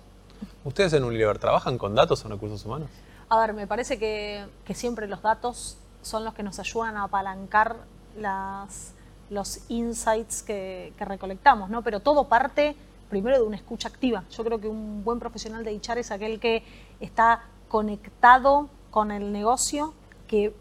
¿Ustedes 0.64 0.94
en 0.94 1.04
Unilever 1.04 1.38
trabajan 1.38 1.78
con 1.78 1.96
datos 1.96 2.24
en 2.26 2.32
recursos 2.32 2.66
humanos? 2.66 2.90
A 3.28 3.40
ver, 3.40 3.54
me 3.54 3.66
parece 3.66 3.98
que, 3.98 4.46
siempre 4.74 5.08
los 5.08 5.22
datos 5.22 5.78
son 6.02 6.24
los 6.24 6.36
que 6.36 6.44
nos 6.44 6.60
ayudan 6.60 6.96
a 6.96 7.04
apalancar 7.04 7.78
las, 8.18 8.94
los 9.32 9.62
insights 9.70 10.44
que, 10.44 10.94
recolectamos, 11.00 11.70
¿no? 11.70 11.82
Pero 11.82 12.00
todo 12.02 12.28
parte 12.28 12.76
primero 13.10 13.38
de 13.38 13.44
una 13.44 13.56
escucha 13.56 13.88
activa. 13.88 14.24
Yo 14.30 14.44
creo 14.44 14.60
que 14.60 14.68
un 14.68 15.04
buen 15.04 15.20
profesional 15.20 15.64
de 15.64 15.76
HR 15.76 16.00
es 16.00 16.12
aquel 16.12 16.40
que 16.40 16.64
está 17.00 17.44
conectado 17.68 18.70
con 18.92 19.12
el 19.12 19.32
negocio, 19.32 19.94
que, 20.28 20.54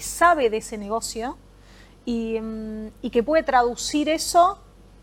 sabe 0.00 0.48
de 0.48 0.58
ese 0.58 0.78
negocio 0.78 1.36
y, 2.04 2.38
mm, 2.40 3.10
que 3.10 3.22
puede 3.22 3.42
traducir 3.42 4.08
eso 4.08 4.58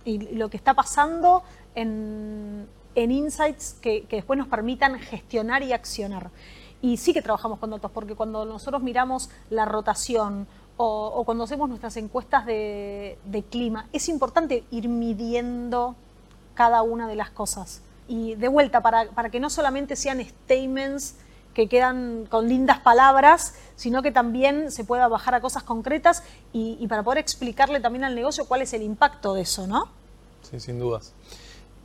y 0.05 0.35
lo 0.35 0.49
que 0.49 0.57
está 0.57 0.73
pasando 0.73 1.43
en, 1.75 2.67
insights 2.95 3.75
que 3.81 4.07
después 4.09 4.37
nos 4.39 4.47
permitan 4.47 4.97
gestionar 4.99 5.61
y 5.61 5.73
accionar. 5.73 6.31
Y 6.81 6.97
sí 6.97 7.13
que 7.13 7.21
trabajamos 7.21 7.59
con 7.59 7.71
datos, 7.71 7.91
porque 7.91 8.15
cuando 8.15 8.45
nosotros 8.45 8.81
miramos 8.81 9.29
la 9.49 9.65
rotación 9.65 10.47
o, 10.77 11.23
cuando 11.25 11.45
hacemos 11.45 11.69
nuestras 11.69 11.95
encuestas 11.97 12.45
de, 12.45 13.17
clima, 13.49 13.87
es 13.93 14.09
importante 14.09 14.63
ir 14.71 14.89
midiendo 14.89 15.95
cada 16.53 16.81
una 16.81 17.07
de 17.07 17.15
las 17.15 17.29
cosas. 17.29 17.81
Y 18.07 18.35
de 18.35 18.47
vuelta, 18.49 18.81
para, 18.81 19.29
que 19.31 19.39
no 19.39 19.49
solamente 19.49 19.95
sean 19.95 20.23
statements 20.23 21.15
que 21.53 21.69
quedan 21.69 22.25
con 22.29 22.49
lindas 22.49 22.79
palabras, 22.79 23.55
sino 23.77 24.01
que 24.01 24.11
también 24.11 24.71
se 24.71 24.83
pueda 24.83 25.07
bajar 25.07 25.35
a 25.35 25.41
cosas 25.41 25.63
concretas 25.63 26.23
y, 26.51 26.85
para 26.87 27.03
poder 27.03 27.19
explicarle 27.19 27.79
también 27.79 28.03
al 28.03 28.13
negocio 28.13 28.45
cuál 28.45 28.61
es 28.61 28.73
el 28.73 28.81
impacto 28.81 29.33
de 29.33 29.41
eso, 29.41 29.65
¿no? 29.65 29.87
Sí, 30.41 30.59
sin 30.59 30.77
dudas. 30.77 31.13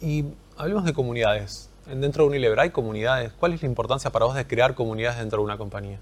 Y 0.01 0.25
hablemos 0.57 0.85
de 0.85 0.93
comunidades. 0.93 1.70
Dentro 1.95 2.25
de 2.25 2.31
Unilever 2.31 2.61
hay 2.61 2.71
comunidades. 2.71 3.33
¿Cuál 3.33 3.53
es 3.53 3.63
la 3.63 3.69
importancia 3.69 4.11
para 4.11 4.27
vos 4.27 4.35
de 4.35 4.47
crear 4.47 4.75
comunidades 4.75 5.19
dentro 5.19 5.39
de 5.39 5.45
una 5.45 5.59
compañía? 5.59 5.99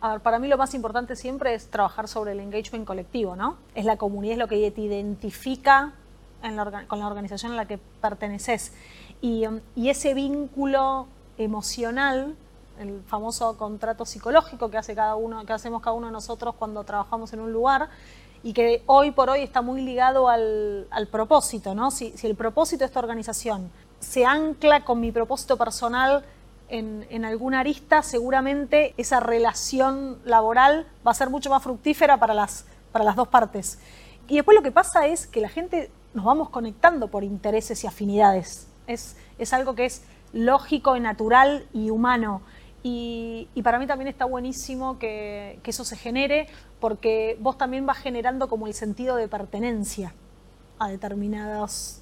A 0.00 0.12
ver, 0.12 0.20
para 0.20 0.38
mí 0.38 0.48
lo 0.48 0.58
más 0.58 0.74
importante 0.74 1.14
siempre 1.14 1.54
es 1.54 1.68
trabajar 1.68 2.08
sobre 2.08 2.32
el 2.32 2.40
engagement 2.40 2.84
colectivo, 2.84 3.36
¿no? 3.36 3.56
Es 3.74 3.84
la 3.84 3.96
comunidad, 3.96 4.32
es 4.32 4.38
lo 4.38 4.48
que 4.48 4.70
te 4.70 4.80
identifica 4.80 5.92
con 6.88 6.98
la 6.98 7.06
organización 7.06 7.52
a 7.52 7.54
la 7.56 7.66
que 7.66 7.78
perteneces. 8.00 8.72
Y, 9.20 9.46
um, 9.46 9.60
y 9.76 9.90
ese 9.90 10.12
vínculo 10.12 11.06
emocional 11.38 12.36
el 12.78 13.02
famoso 13.06 13.56
contrato 13.56 14.04
psicológico 14.04 14.70
que 14.70 14.78
hace 14.78 14.94
cada 14.94 15.16
uno, 15.16 15.44
que 15.44 15.52
hacemos 15.52 15.82
cada 15.82 15.94
uno 15.94 16.06
de 16.06 16.12
nosotros 16.12 16.54
cuando 16.58 16.84
trabajamos 16.84 17.32
en 17.32 17.40
un 17.40 17.52
lugar 17.52 17.88
y 18.42 18.52
que 18.52 18.82
hoy 18.86 19.12
por 19.12 19.30
hoy 19.30 19.42
está 19.42 19.62
muy 19.62 19.82
ligado 19.82 20.28
al, 20.28 20.86
propósito, 21.10 21.74
¿no? 21.74 21.90
Si, 21.90 22.14
el 22.22 22.34
propósito 22.34 22.80
de 22.80 22.86
esta 22.86 23.00
organización 23.00 23.70
se 24.02 24.26
ancla 24.26 24.84
con 24.84 25.00
mi 25.00 25.10
propósito 25.12 25.56
personal 25.56 26.24
en, 26.68 27.06
en, 27.08 27.24
alguna 27.24 27.60
arista, 27.60 28.02
seguramente 28.02 28.94
esa 28.96 29.20
relación 29.20 30.18
laboral 30.24 30.86
va 31.06 31.12
a 31.12 31.14
ser 31.14 31.30
mucho 31.30 31.50
más 31.50 31.62
fructífera 31.62 32.18
para 32.18 32.34
las, 32.34 32.66
para 32.92 33.04
las 33.04 33.16
dos 33.16 33.28
partes. 33.28 33.78
Y 34.28 34.36
después 34.36 34.54
lo 34.54 34.62
que 34.62 34.72
pasa 34.72 35.06
es 35.06 35.26
que 35.26 35.40
la 35.40 35.48
gente 35.48 35.90
nos 36.14 36.24
vamos 36.24 36.50
conectando 36.50 37.08
por 37.08 37.24
intereses 37.24 37.84
y 37.84 37.86
afinidades. 37.86 38.68
Es, 38.86 39.16
es 39.38 39.52
algo 39.52 39.74
que 39.74 39.86
es 39.86 40.02
lógico 40.32 40.96
y 40.96 41.00
natural 41.00 41.66
y 41.72 41.90
humano. 41.90 42.42
Y, 42.82 43.48
para 43.62 43.78
mí 43.78 43.86
también 43.86 44.08
está 44.08 44.24
buenísimo 44.24 44.98
que, 44.98 45.60
eso 45.64 45.84
se 45.84 45.96
genere 45.96 46.48
porque 46.80 47.38
vos 47.40 47.56
también 47.56 47.86
vas 47.86 47.98
generando 47.98 48.48
como 48.48 48.66
el 48.66 48.74
sentido 48.74 49.16
de 49.16 49.28
pertenencia 49.28 50.14
a 50.78 50.88
determinados 50.88 52.01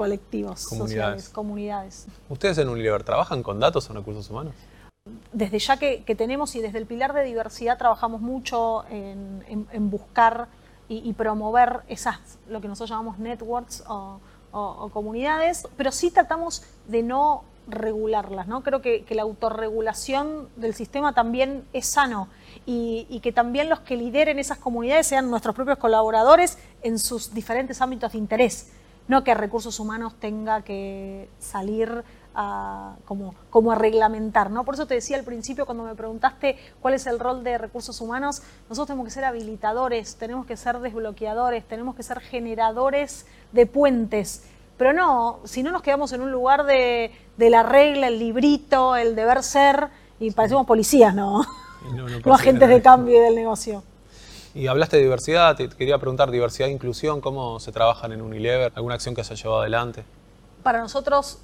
colectivos 0.00 0.60
sociales, 0.60 1.28
comunidades. 1.28 2.06
¿Ustedes 2.30 2.56
en 2.56 2.70
Unilever 2.70 3.02
trabajan 3.02 3.42
con 3.42 3.60
datos 3.60 3.90
en 3.90 3.96
recursos 3.96 4.30
humanos? 4.30 4.54
Desde 5.30 5.58
ya 5.58 5.76
que, 5.76 6.14
tenemos 6.16 6.56
y 6.56 6.62
desde 6.62 6.78
el 6.78 6.86
pilar 6.86 7.12
de 7.12 7.22
diversidad 7.22 7.76
trabajamos 7.76 8.22
mucho 8.22 8.86
en, 8.88 9.90
buscar 9.90 10.48
y, 10.88 11.12
promover 11.12 11.80
esas, 11.88 12.18
lo 12.48 12.62
que 12.62 12.68
nosotros 12.68 12.88
llamamos 12.88 13.18
networks 13.18 13.84
o 13.86 14.90
comunidades, 14.90 15.68
pero 15.76 15.92
sí 15.92 16.10
tratamos 16.10 16.62
de 16.88 17.02
no 17.02 17.44
regularlas. 17.70 18.46
¿no? 18.46 18.62
Creo 18.62 18.82
que, 18.82 19.04
la 19.10 19.22
autorregulación 19.22 20.48
del 20.56 20.74
sistema 20.74 21.12
también 21.12 21.64
es 21.72 21.86
sano 21.86 22.28
y, 22.66 23.20
que 23.22 23.32
también 23.32 23.68
los 23.68 23.80
que 23.80 23.96
lideren 23.96 24.38
esas 24.38 24.58
comunidades 24.58 25.06
sean 25.06 25.30
nuestros 25.30 25.54
propios 25.54 25.78
colaboradores 25.78 26.58
en 26.82 26.98
sus 26.98 27.34
diferentes 27.34 27.80
ámbitos 27.80 28.12
de 28.12 28.18
interés. 28.18 28.72
No 29.10 29.24
que 29.24 29.34
recursos 29.34 29.80
humanos 29.80 30.14
tenga 30.20 30.62
que 30.62 31.28
salir 31.38 32.04
a, 32.34 32.94
como, 33.04 33.34
como 33.50 33.72
a 33.72 33.74
reglamentar. 33.74 34.50
¿no? 34.50 34.64
Por 34.64 34.74
eso 34.74 34.86
te 34.86 34.94
decía 34.94 35.16
al 35.16 35.24
principio 35.24 35.66
cuando 35.66 35.84
me 35.84 35.94
preguntaste 35.94 36.56
cuál 36.80 36.94
es 36.94 37.06
el 37.06 37.18
rol 37.18 37.42
de 37.42 37.58
recursos 37.58 38.00
humanos, 38.00 38.42
nosotros 38.68 38.86
tenemos 38.86 39.06
que 39.06 39.10
ser 39.10 39.24
habilitadores, 39.24 40.16
tenemos 40.16 40.46
que 40.46 40.56
ser 40.56 40.78
desbloqueadores, 40.78 41.66
tenemos 41.66 41.94
que 41.94 42.02
ser 42.02 42.20
generadores 42.20 43.26
de 43.52 43.66
puentes 43.66 44.44
pero 44.80 44.94
no, 44.94 45.40
si 45.44 45.62
no 45.62 45.72
nos 45.72 45.82
quedamos 45.82 46.10
en 46.14 46.22
un 46.22 46.32
lugar 46.32 46.64
de, 46.64 47.10
la 47.36 47.62
regla, 47.62 48.08
el 48.08 48.18
librito, 48.18 48.96
el 48.96 49.14
deber 49.14 49.42
ser, 49.42 49.88
y 50.18 50.30
parecemos 50.30 50.64
policías, 50.64 51.14
¿no? 51.14 51.42
No, 52.24 52.32
agentes 52.34 52.66
de 52.66 52.80
cambio 52.80 53.20
del 53.20 53.34
negocio. 53.34 53.82
Y 54.54 54.66
hablaste 54.66 54.96
de 54.96 55.02
diversidad, 55.04 55.56
te 55.56 55.68
quería 55.68 55.98
preguntar, 55.98 56.30
diversidad 56.30 56.68
e 56.68 56.72
inclusión, 56.72 57.20
¿cómo 57.20 57.60
se 57.60 57.70
trabajan 57.70 58.12
en 58.12 58.20
Unilever? 58.20 58.72
¿Alguna 58.74 58.96
acción 58.96 59.14
que 59.14 59.22
se 59.22 59.34
ha 59.34 59.36
llevado 59.36 59.60
adelante? 59.60 60.04
Para 60.64 60.80
nosotros, 60.80 61.38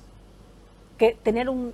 que 0.98 1.16
tener 1.22 1.48
un 1.48 1.72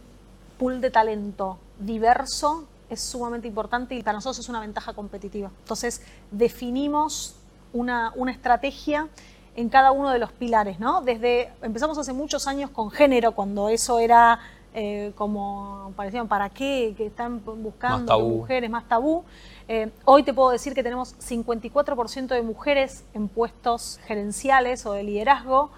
pool 0.58 0.80
de 0.80 0.90
talento 0.90 1.58
diverso 1.78 2.64
es 2.90 3.00
sumamente 3.00 3.48
importante 3.48 3.94
y 3.94 4.02
para 4.02 4.18
nosotros 4.18 4.40
es 4.40 4.48
una 4.50 4.60
ventaja 4.60 4.92
competitiva. 4.92 5.50
Entonces, 5.60 6.02
definimos 6.30 7.34
una, 7.72 8.12
una 8.14 8.32
estrategia 8.32 9.08
en 9.56 9.70
cada 9.70 9.92
uno 9.92 10.10
de 10.10 10.18
los 10.18 10.32
pilares, 10.32 10.78
¿no? 10.80 11.00
Desde, 11.00 11.50
empezamos 11.62 11.96
hace 11.96 12.12
muchos 12.12 12.46
años 12.46 12.70
con 12.70 12.90
género, 12.90 13.32
cuando 13.32 13.70
eso 13.70 13.98
era 13.98 14.38
eh, 14.74 15.12
como, 15.16 15.92
parecían, 15.96 16.28
¿para 16.28 16.48
qué? 16.48 16.94
Que 16.96 17.06
están 17.06 17.42
buscando 17.44 18.18
mujeres, 18.20 18.70
más 18.70 18.88
tabú. 18.88 19.24
Eh, 19.68 19.90
hoy 20.04 20.22
te 20.22 20.34
puedo 20.34 20.50
decir 20.50 20.74
que 20.74 20.82
tenemos 20.82 21.16
54% 21.18 22.28
de 22.28 22.42
mujeres 22.42 23.04
en 23.14 23.28
puestos 23.28 24.00
gerenciales 24.06 24.86
o 24.86 24.92
de 24.92 25.04
liderazgo, 25.04 25.70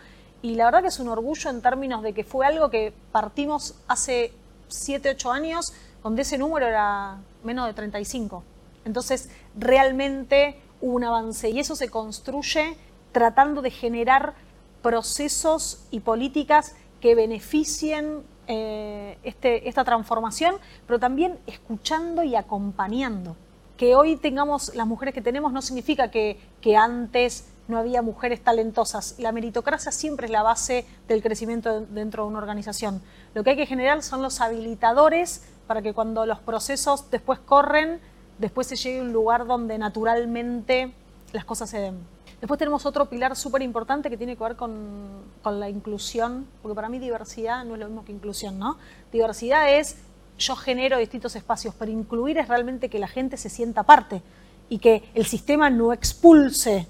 y 0.43 0.57
la 0.57 0.67
verdad 0.67 0.83
que 0.83 0.89
es 0.89 1.01
un 1.01 1.09
orgullo 1.09 1.49
en 1.49 1.63
términos 1.63 2.03
de 2.03 2.13
que 2.13 2.23
fue 2.23 2.47
algo 2.47 2.69
que 2.69 2.93
partimos 3.13 3.77
hace 3.89 4.33
7, 4.69 5.11
8 5.11 5.33
años, 5.33 5.73
donde 6.03 6.23
ese 6.23 6.37
número 6.37 6.67
era 6.67 7.17
menos 7.43 7.67
de 7.67 7.73
35. 7.73 8.45
Entonces, 8.85 9.31
realmente 9.57 10.61
hubo 10.83 10.97
un 10.97 11.05
avance 11.05 11.49
y 11.49 11.61
eso 11.61 11.77
se 11.77 11.89
construye 11.89 12.77
tratando 13.13 13.63
de 13.63 13.71
generar 13.71 14.35
procesos 14.83 15.87
y 15.91 16.01
políticas 16.01 16.75
que 17.01 17.15
beneficien 17.15 18.23
eh, 18.47 19.17
este, 19.23 19.67
esta 19.67 19.83
transformación, 19.85 20.57
pero 20.87 20.99
también 20.99 21.39
escuchando 21.47 22.23
y 22.23 22.37
acompañando. 22.37 23.35
Que 23.77 23.95
hoy 23.95 24.17
tengamos 24.17 24.75
las 24.75 24.87
mujeres 24.87 25.15
que 25.15 25.23
tenemos 25.23 25.53
no 25.53 25.63
significa 25.63 26.11
que, 26.11 26.39
que 26.61 26.77
antes 26.77 27.47
no 27.69 27.79
había 27.79 28.03
mujeres 28.03 28.43
talentosas. 28.43 29.17
La 29.19 29.33
meritocracia 29.33 29.91
siempre 29.91 30.27
es 30.27 30.33
la 30.33 30.43
base 30.43 30.87
del 31.09 31.23
crecimiento 31.23 31.81
dentro 31.81 32.25
de 32.25 32.29
una 32.29 32.39
organización. 32.39 33.03
Lo 33.35 33.43
que 33.43 33.51
hay 33.51 33.57
que 33.57 33.67
generar 33.67 34.03
son 34.03 34.23
los 34.23 34.41
habilitadores 34.41 35.43
para 35.67 35.83
que 35.83 35.95
cuando 35.95 36.27
los 36.27 36.41
procesos 36.41 37.11
después 37.11 37.39
corren, 37.39 38.01
después 38.39 38.67
se 38.67 38.77
llegue 38.77 39.01
a 39.01 39.03
un 39.03 39.13
lugar 39.13 39.47
donde 39.47 39.79
naturalmente 39.79 40.93
las 41.33 41.45
cosas 41.45 41.71
se 41.71 41.79
den. 41.79 42.15
Después 42.41 42.59
tenemos 42.59 42.85
otro 42.85 43.07
pilar 43.07 43.37
súper 43.37 43.63
importante 43.63 44.11
que 44.11 44.19
tiene 44.19 44.37
que 44.37 44.45
ver 44.45 44.57
con, 44.57 45.25
la 45.45 45.69
inclusión, 45.71 46.47
porque 46.61 46.75
para 46.75 46.89
mí 46.89 46.99
diversidad 46.99 47.65
no 47.65 47.75
es 47.75 47.81
lo 47.81 47.87
mismo 47.87 48.05
que 48.05 48.13
inclusión, 48.13 48.59
¿no? 48.59 48.77
Diversidad 49.13 49.71
es 49.71 49.97
yo 50.39 50.57
genero 50.57 50.99
distintos 50.99 51.37
espacios, 51.37 51.75
pero 51.79 51.91
incluir 51.91 52.39
es 52.39 52.49
realmente 52.49 52.89
que 52.89 52.99
la 52.99 53.09
gente 53.09 53.37
se 53.37 53.49
sienta 53.49 53.83
parte 53.83 54.23
y 54.69 54.79
que 54.79 55.05
el 55.15 55.27
sistema 55.27 55.71
no 55.71 55.93
expulse 55.93 56.87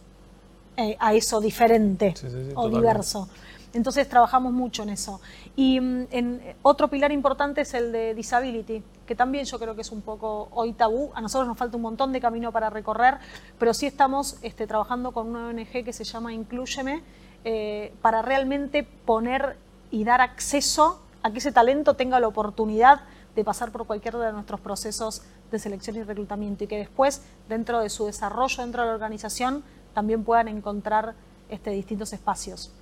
eh, 0.76 0.96
a 0.98 1.14
eso 1.14 1.40
diferente 1.40 2.14
o 2.54 2.68
diverso. 2.68 3.28
Entonces 3.74 4.09
trabajamos 4.09 4.52
mucho 4.52 4.85
en 4.85 4.90
eso. 4.90 5.20
Y 5.57 5.80
mm, 5.80 6.07
en, 6.11 6.54
otro 6.62 6.88
pilar 6.88 7.12
importante 7.12 7.61
es 7.62 7.74
el 7.74 7.92
de 7.92 8.14
disability, 8.14 8.83
que 9.04 9.14
también 9.14 9.44
yo 9.44 9.59
creo 9.59 9.74
que 9.74 9.83
es 9.83 9.90
un 9.90 10.00
poco 10.00 10.48
hoy 10.52 10.72
tabú. 10.72 11.11
A 11.14 11.20
nosotros 11.20 11.48
nos 11.48 11.59
falta 11.59 11.76
un 11.76 11.83
montón 11.83 12.12
de 12.12 12.20
camino 12.20 12.52
para 12.52 12.70
recorrer, 12.70 13.18
pero 13.59 13.74
sí 13.74 13.87
estamos 13.87 14.37
este, 14.42 14.66
trabajando 14.66 15.12
con 15.12 15.28
una 15.28 15.48
ONG 15.48 15.85
que 15.85 15.92
se 15.92 16.04
llama 16.04 16.33
Incluyeme 16.33 17.02
eh, 17.44 17.92
para 18.00 18.22
realmente 18.22 18.85
poner 18.85 19.57
y 19.90 20.04
dar 20.04 20.20
acceso 20.20 21.00
a 21.22 21.30
que 21.30 21.38
ese 21.38 21.52
talento 21.52 21.94
tenga 21.94 22.20
la 22.20 22.28
oportunidad 22.28 23.02
de 23.35 23.44
pasar 23.44 23.70
por 23.73 23.87
cualquiera 23.87 24.18
de 24.18 24.33
nuestros 24.33 24.61
procesos 24.61 25.23
de 25.51 25.59
selección 25.59 25.97
y 25.97 26.03
reclutamiento 26.03 26.64
y 26.64 26.66
que 26.66 26.79
después, 26.79 27.23
dentro 27.49 27.81
de 27.81 27.90
su 27.90 28.07
desarrollo 28.07 28.62
dentro 28.62 28.83
de 28.83 28.88
la 28.88 28.94
organización, 28.94 29.64
también 29.92 30.25
puedan 30.25 30.49
encontrar 30.49 31.14
este, 31.49 31.70
distintos 31.70 32.12
espacios. 32.12 32.73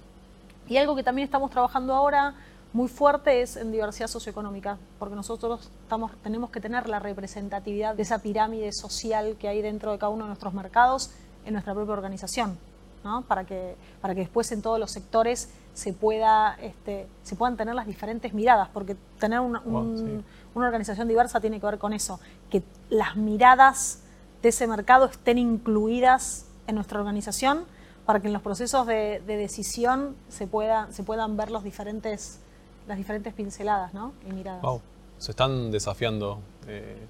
Y 0.68 0.76
algo 0.76 0.94
que 0.94 1.02
también 1.02 1.26
estamos 1.26 1.50
trabajando 1.50 1.94
ahora 1.94 2.34
muy 2.72 2.88
fuerte 2.88 3.42
es 3.42 3.56
en 3.56 3.70
diversidad 3.70 4.06
socioeconómica, 4.06 4.78
porque 4.98 5.14
nosotros 5.14 5.70
estamos, 5.82 6.12
tenemos 6.22 6.50
que 6.50 6.60
tener 6.60 6.88
la 6.88 6.98
representatividad 6.98 7.94
de 7.94 8.02
esa 8.02 8.20
pirámide 8.20 8.72
social 8.72 9.36
que 9.38 9.48
hay 9.48 9.60
dentro 9.60 9.92
de 9.92 9.98
cada 9.98 10.10
uno 10.10 10.24
de 10.24 10.28
nuestros 10.28 10.54
mercados 10.54 11.10
en 11.44 11.52
nuestra 11.52 11.74
propia 11.74 11.92
organización, 11.92 12.58
¿no? 13.04 13.22
para, 13.22 13.44
que, 13.44 13.76
para 14.00 14.14
que 14.14 14.20
después 14.20 14.50
en 14.52 14.62
todos 14.62 14.78
los 14.78 14.90
sectores 14.90 15.50
se, 15.74 15.92
pueda, 15.92 16.56
este, 16.60 17.06
se 17.22 17.36
puedan 17.36 17.56
tener 17.56 17.74
las 17.74 17.86
diferentes 17.86 18.34
miradas, 18.34 18.68
porque 18.72 18.96
tener 19.18 19.40
una, 19.40 19.60
una 19.60 20.66
organización 20.66 21.08
diversa 21.08 21.40
tiene 21.40 21.60
que 21.60 21.66
ver 21.66 21.78
con 21.78 21.92
eso, 21.92 22.20
que 22.50 22.62
las 22.90 23.16
miradas 23.16 24.00
de 24.42 24.48
ese 24.48 24.66
mercado 24.66 25.06
estén 25.06 25.38
incluidas 25.38 26.46
en 26.66 26.74
nuestra 26.74 26.98
organización 26.98 27.64
para 28.06 28.20
que 28.20 28.26
en 28.26 28.32
los 28.32 28.42
procesos 28.42 28.86
de, 28.86 29.22
decisión 29.26 30.16
se, 30.28 30.46
pueda, 30.46 30.88
se 30.90 31.02
puedan 31.02 31.36
ver 31.36 31.50
los 31.50 31.62
diferentes, 31.62 32.40
las 32.88 32.98
diferentes 32.98 33.32
pinceladas 33.32 33.94
¿no? 33.94 34.12
y 34.28 34.32
miradas. 34.32 34.62
Wow. 34.62 34.80
Se 35.18 35.30
están 35.30 35.70
desafiando. 35.70 36.40
Eh, 36.66 37.06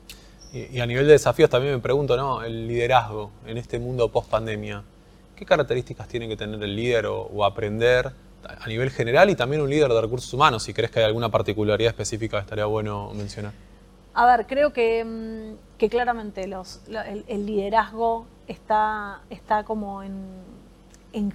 y, 0.53 0.81
a 0.81 0.87
nivel 0.87 1.07
de 1.07 1.13
desafíos 1.13 1.49
también 1.49 1.75
me 1.75 1.81
pregunto, 1.81 2.15
¿no? 2.15 2.43
El 2.43 2.69
liderazgo 2.69 3.31
en 3.47 3.57
este 3.57 3.79
mundo 3.79 4.11
post 4.13 4.29
pandemia. 4.29 4.83
¿Qué 5.43 5.47
características 5.47 6.07
tiene 6.07 6.29
que 6.29 6.37
tener 6.37 6.63
el 6.63 6.77
líder 6.77 7.07
o, 7.07 7.45
aprender 7.45 8.13
a 8.45 8.69
nivel 8.69 8.91
general 8.91 9.29
y 9.29 9.35
también 9.35 9.61
un 9.61 9.69
líder 9.69 9.89
de 9.89 10.01
recursos 10.01 10.33
humanos? 10.33 10.63
Si 10.63 10.73
crees 10.73 10.93
que 10.93 11.01
hay 11.01 11.05
alguna 11.05 11.31
particularidad 11.31 11.91
específica 11.91 12.39
estaría 12.39 12.67
bueno 12.67 13.11
mencionar. 13.13 13.53
A 14.15 14.25
ver, 14.25 14.47
creo 14.47 14.73
que, 14.73 15.05
mm, 15.05 15.79
que 15.79 15.89
claramente 15.89 16.45
el, 16.45 17.45
liderazgo 17.45 18.27
está, 18.47 19.23
está 19.31 19.65
como 19.65 20.05
en, 20.05 20.15
en, 21.13 21.35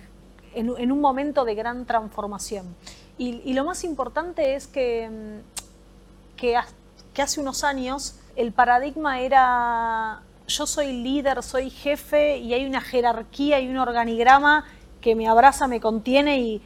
un 0.89 1.01
momento 1.01 1.43
de 1.43 1.55
gran 1.55 1.85
transformación. 1.85 2.77
Y, 3.17 3.53
lo 3.55 3.65
más 3.65 3.83
importante 3.83 4.55
es 4.55 4.67
que, 4.67 5.09
mm, 5.09 6.37
que 6.37 7.21
hace 7.21 7.41
unos 7.41 7.65
años 7.65 8.21
el 8.37 8.53
paradigma 8.53 9.19
era 9.19 10.21
yo 10.47 10.65
soy 10.65 10.93
líder, 10.93 11.43
soy 11.43 11.69
jefe 11.69 12.37
y 12.37 12.53
hay 12.53 12.65
una 12.65 12.81
jerarquía 12.81 13.59
y 13.59 13.67
un 13.67 13.77
organigrama 13.77 14.65
que 15.01 15.15
me 15.15 15.27
abraza, 15.27 15.67
me 15.67 15.79
contiene 15.79 16.39
y, 16.39 16.61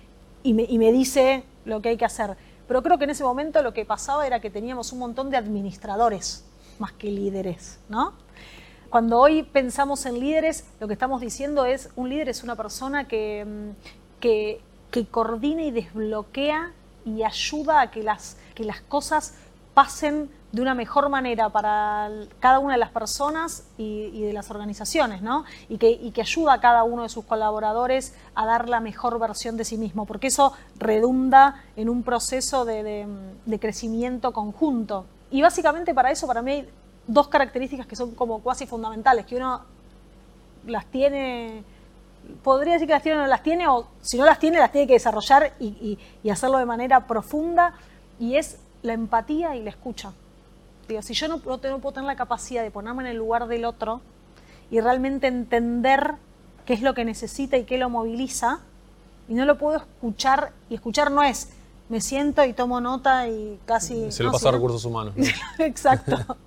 me, 0.54 0.92
dice 0.92 1.44
lo 1.66 1.82
que 1.82 1.90
hay 1.90 1.98
que 1.98 2.06
hacer. 2.06 2.38
Pero 2.68 2.82
creo 2.84 2.98
que 2.98 3.04
en 3.04 3.10
ese 3.10 3.24
momento 3.24 3.62
lo 3.62 3.74
que 3.74 3.84
pasaba 3.84 4.26
era 4.26 4.40
que 4.40 4.50
teníamos 4.50 4.94
un 4.94 5.00
montón 5.00 5.30
de 5.30 5.38
administradores 5.38 6.46
más 6.80 6.94
que 6.94 7.08
líderes, 7.08 7.80
¿no? 7.90 8.14
Cuando 8.90 9.20
hoy 9.20 9.44
pensamos 9.44 10.06
en 10.06 10.20
líderes, 10.20 10.66
lo 10.80 10.88
que 10.88 10.94
estamos 10.94 11.22
diciendo 11.22 11.66
es, 11.66 11.90
un 11.96 12.10
líder 12.10 12.30
es 12.30 12.44
una 12.44 12.56
persona 12.56 13.08
que, 13.08 13.46
mm, 13.46 14.20
que 14.20 15.06
coordina 15.10 15.64
y 15.64 15.72
desbloquea 15.72 16.74
y 17.06 17.24
ayuda 17.24 17.82
a 17.82 17.92
que 17.92 18.04
las, 18.04 18.38
que 18.54 18.64
las 18.64 18.82
cosas 18.82 19.36
pasen 19.74 20.30
de 20.52 20.62
una 20.62 20.76
mejor 20.76 21.10
manera 21.10 21.50
para 21.50 22.10
cada 22.40 22.60
una 22.60 22.74
de 22.74 22.80
las 22.80 22.90
personas 22.90 23.64
y, 23.78 24.22
de 24.22 24.34
las 24.34 24.52
organizaciones, 24.52 25.22
¿no? 25.22 25.46
Y 25.70 25.78
que, 25.78 26.22
ayuda 26.22 26.54
a 26.54 26.62
cada 26.62 26.84
uno 26.84 27.04
de 27.04 27.10
sus 27.10 27.26
colaboradores 27.26 28.14
a 28.36 28.46
dar 28.46 28.68
la 28.68 28.80
mejor 28.80 29.18
versión 29.18 29.58
de 29.58 29.66
sí 29.66 29.78
mismo, 29.78 30.06
porque 30.06 30.28
eso 30.28 30.54
redunda 30.78 31.64
en 31.76 31.90
un 31.90 32.04
proceso 32.04 32.66
de, 32.66 33.08
crecimiento 33.60 34.34
conjunto. 34.34 35.06
Y 35.30 35.42
básicamente 35.42 35.94
para 35.94 36.12
eso, 36.12 36.28
para 36.28 36.42
mí, 36.42 36.52
hay 36.52 36.70
dos 37.08 37.28
características 37.30 37.88
que 37.88 37.96
son 37.96 38.12
como 38.12 38.40
cuasi 38.40 38.66
fundamentales, 38.68 39.26
que 39.26 39.38
uno 39.38 39.62
las 40.68 40.86
tiene, 40.88 41.64
podría 42.44 42.74
decir 42.74 42.88
que 42.88 42.94
las 42.94 43.04
tiene 43.04 43.20
o 43.20 43.22
no 43.22 43.28
las 43.28 43.42
tiene, 43.42 43.68
o 43.68 43.88
si 44.02 44.18
no 44.18 44.26
las 44.26 44.40
tiene, 44.40 44.60
las 44.60 44.72
tiene 44.72 44.88
que 44.88 44.94
desarrollar 44.94 45.54
y 45.60 45.98
hacerlo 46.30 46.58
de 46.58 46.66
manera 46.66 47.08
profunda, 47.08 47.74
y 48.20 48.36
es 48.36 48.58
la 48.84 48.94
empatía 48.94 49.56
y 49.56 49.64
la 49.64 49.70
escucha 49.70 50.12
si 51.02 51.14
yo 51.14 51.28
no, 51.28 51.38
no, 51.38 51.80
puedo 51.80 51.92
tener 51.92 52.08
la 52.08 52.16
capacidad 52.16 52.64
de 52.64 52.72
ponerme 52.72 53.04
en 53.04 53.10
el 53.10 53.18
lugar 53.18 53.48
del 53.48 53.66
otro 53.66 54.02
y 54.70 54.80
realmente 54.80 55.28
entender 55.28 56.16
qué 56.66 56.74
es 56.74 56.82
lo 56.82 56.94
que 56.94 57.06
necesita 57.06 57.58
y 57.58 57.64
qué 57.66 57.78
lo 57.78 57.90
moviliza, 57.90 58.60
y 59.28 59.34
no 59.34 59.46
lo 59.46 59.58
puedo 59.58 59.78
escuchar, 59.78 60.52
y 60.70 60.76
escuchar 60.76 61.12
no 61.12 61.24
es 61.24 61.50
me 61.92 62.00
siento 62.00 62.46
y 62.46 62.54
tomo 62.54 62.80
nota 62.80 63.28
y 63.28 63.60
casi... 63.66 64.14
Se 64.14 64.24
le 64.24 64.32
pasa 64.32 64.48
a 64.48 64.54
recursos 64.54 64.86
humanos. 64.86 65.14
Exacto. 65.60 66.38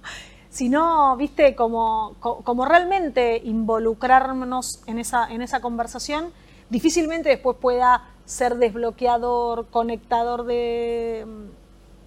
sino, 0.49 1.15
viste, 1.19 1.55
como, 1.55 2.15
como 2.19 2.65
realmente 2.65 3.43
involucrarnos 3.45 4.81
en 4.87 4.99
esa, 4.99 5.31
en 5.31 5.43
esa 5.43 5.61
conversación, 5.61 6.33
difícilmente 6.71 7.29
después 7.29 7.59
pueda 7.61 8.09
ser 8.25 8.57
desbloqueador, 8.57 9.67
conectador 9.67 10.45
de, 10.45 11.27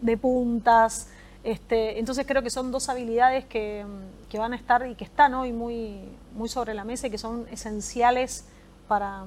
de 0.02 0.18
puntas, 0.18 1.10
este, 1.48 1.98
entonces 1.98 2.26
creo 2.28 2.44
que 2.44 2.50
son 2.50 2.74
dos 2.74 2.90
habilidades 2.90 3.46
que, 3.46 3.86
van 4.34 4.52
a 4.52 4.58
estar 4.58 4.86
y 4.86 4.96
que 4.96 5.06
están 5.06 5.34
hoy 5.34 5.54
muy, 5.54 6.02
muy 6.34 6.50
sobre 6.50 6.74
la 6.74 6.84
mesa 6.84 7.08
y 7.08 7.10
que 7.10 7.18
son 7.18 7.48
esenciales 7.50 8.44
para, 8.90 9.24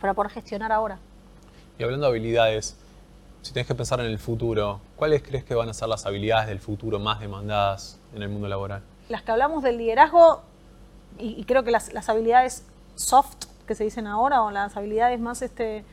para 0.00 0.14
poder 0.14 0.30
gestionar 0.30 0.70
ahora. 0.70 1.00
Y 1.76 1.82
hablando 1.82 2.06
de 2.06 2.10
habilidades, 2.10 2.76
si 3.42 3.52
tienes 3.52 3.66
que 3.66 3.74
pensar 3.74 3.98
en 3.98 4.06
el 4.06 4.20
futuro, 4.20 4.78
¿cuáles 4.94 5.24
crees 5.24 5.42
que 5.42 5.56
van 5.56 5.68
a 5.68 5.74
ser 5.74 5.88
las 5.88 6.06
habilidades 6.06 6.46
del 6.46 6.60
futuro 6.60 7.00
más 7.00 7.18
demandadas 7.18 7.98
en 8.14 8.22
el 8.22 8.28
mundo 8.28 8.46
laboral? 8.46 8.82
Las 9.08 9.22
que 9.22 9.32
hablamos 9.32 9.64
del 9.64 9.76
liderazgo, 9.78 10.42
y, 11.18 11.42
creo 11.46 11.64
que 11.64 11.72
las, 11.72 11.92
las, 11.92 12.08
habilidades 12.08 12.64
soft 12.94 13.46
que 13.66 13.74
se 13.74 13.82
dicen 13.82 14.06
ahora, 14.06 14.42
o 14.42 14.52
las 14.52 14.76
habilidades 14.76 15.18
más 15.18 15.42
este, 15.42 15.84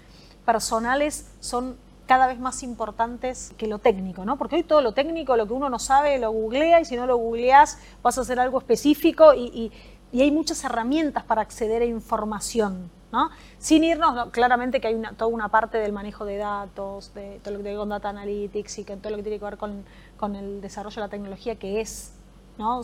personales, 0.45 1.32
son 1.39 1.77
cada 2.12 2.28
vez 2.28 2.41
más 2.41 2.62
importantes 2.62 3.54
que 3.58 3.67
lo 3.67 3.80
técnico, 3.80 4.26
¿no? 4.26 4.38
Porque 4.38 4.58
hoy 4.58 4.63
todo 4.63 4.82
lo 4.82 4.91
técnico, 4.91 5.38
lo 5.38 5.47
que 5.47 5.54
uno 5.54 5.69
no 5.69 5.80
sabe, 5.80 6.19
lo 6.19 6.30
googlea 6.30 6.82
y 6.82 6.84
si 6.84 6.97
no 6.97 7.06
lo 7.06 7.15
googleas 7.15 7.80
vas 8.04 8.17
a 8.17 8.21
hacer 8.21 8.38
algo 8.38 8.58
específico 8.58 9.34
y, 9.34 9.71
hay 10.13 10.30
muchas 10.30 10.62
herramientas 10.65 11.24
para 11.24 11.41
acceder 11.41 11.82
a 11.84 11.86
información, 11.86 12.91
¿no? 13.13 13.30
Sin 13.60 13.86
irnos, 13.86 14.30
claramente 14.32 14.82
que 14.82 14.89
hay 14.89 14.93
una, 14.93 15.13
toda 15.13 15.32
una 15.32 15.47
parte 15.47 15.78
del 15.78 15.93
manejo 15.93 16.26
de 16.26 16.36
datos, 16.36 17.13
de 17.13 17.39
todo 17.41 17.54
lo 17.54 17.60
que 17.60 17.63
tiene 17.63 17.63
que 17.63 17.69
ver 17.69 17.78
con 17.78 17.88
data 17.88 18.10
analytics 18.10 18.80
y 18.80 18.84
que 18.84 18.97
todo 18.97 19.12
lo 19.12 19.15
que 19.15 19.24
tiene 19.24 19.39
que 19.39 19.45
ver 19.45 19.58
con, 19.58 20.36
el 20.36 20.60
desarrollo 20.60 20.95
de 20.95 21.02
la 21.02 21.08
tecnología, 21.08 21.56
que 21.56 21.80
es 21.80 22.13
¿no? 22.58 22.82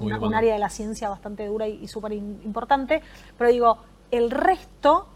un 0.00 0.34
área 0.34 0.54
de 0.54 0.58
la 0.58 0.68
ciencia 0.68 1.08
bastante 1.08 1.46
dura 1.46 1.68
y, 1.68 1.74
y 1.80 1.86
súper 1.86 2.12
importante, 2.12 3.02
pero 3.38 3.50
digo, 3.50 3.78
el 4.10 4.32
resto 4.32 5.13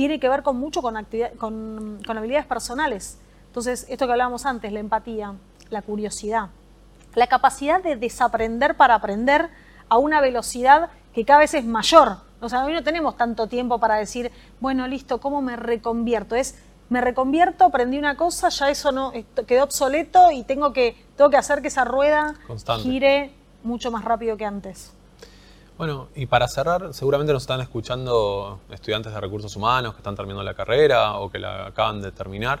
tiene 0.00 0.18
que 0.18 0.30
ver 0.30 0.42
con 0.42 0.56
mucho 0.56 0.80
con, 0.80 0.94
con, 1.36 2.16
habilidades 2.16 2.46
personales. 2.46 3.18
Entonces, 3.48 3.84
esto 3.90 4.06
que 4.06 4.12
hablábamos 4.12 4.46
antes, 4.46 4.72
la 4.72 4.80
empatía, 4.80 5.34
la 5.68 5.82
curiosidad, 5.82 6.48
la 7.14 7.26
capacidad 7.26 7.82
de 7.82 7.96
desaprender 7.96 8.78
para 8.78 8.94
aprender 8.94 9.50
a 9.90 9.98
una 9.98 10.22
velocidad 10.22 10.88
que 11.12 11.26
cada 11.26 11.40
vez 11.40 11.52
es 11.52 11.66
mayor. 11.66 12.16
O 12.40 12.48
sea, 12.48 12.64
hoy 12.64 12.72
no 12.72 12.82
tenemos 12.82 13.18
tanto 13.18 13.46
tiempo 13.46 13.78
para 13.78 13.96
decir, 13.96 14.32
bueno, 14.58 14.88
listo, 14.88 15.20
¿cómo 15.20 15.42
me 15.42 15.56
reconvierto? 15.56 16.34
Es, 16.34 16.54
me 16.88 17.02
reconvierto, 17.02 17.66
aprendí 17.66 17.98
una 17.98 18.16
cosa, 18.16 18.48
ya 18.48 18.70
eso 18.70 18.92
no 18.92 19.12
quedó 19.46 19.64
obsoleto 19.64 20.30
y 20.30 20.44
tengo 20.44 20.72
que, 20.72 20.96
tengo 21.18 21.28
que 21.28 21.36
hacer 21.36 21.60
que 21.60 21.68
esa 21.68 21.84
rueda 21.84 22.36
gire 22.78 23.34
mucho 23.62 23.90
más 23.90 24.02
rápido 24.02 24.38
que 24.38 24.46
antes. 24.46 24.94
Bueno, 25.80 26.08
y 26.14 26.26
para 26.26 26.46
cerrar, 26.46 26.92
seguramente 26.92 27.32
nos 27.32 27.44
están 27.44 27.62
escuchando 27.62 28.60
estudiantes 28.68 29.14
de 29.14 29.18
recursos 29.18 29.56
humanos 29.56 29.94
que 29.94 30.00
están 30.00 30.14
terminando 30.14 30.42
la 30.42 30.52
carrera 30.52 31.16
o 31.16 31.30
que 31.30 31.38
la 31.38 31.68
acaban 31.68 32.02
de 32.02 32.12
terminar. 32.12 32.60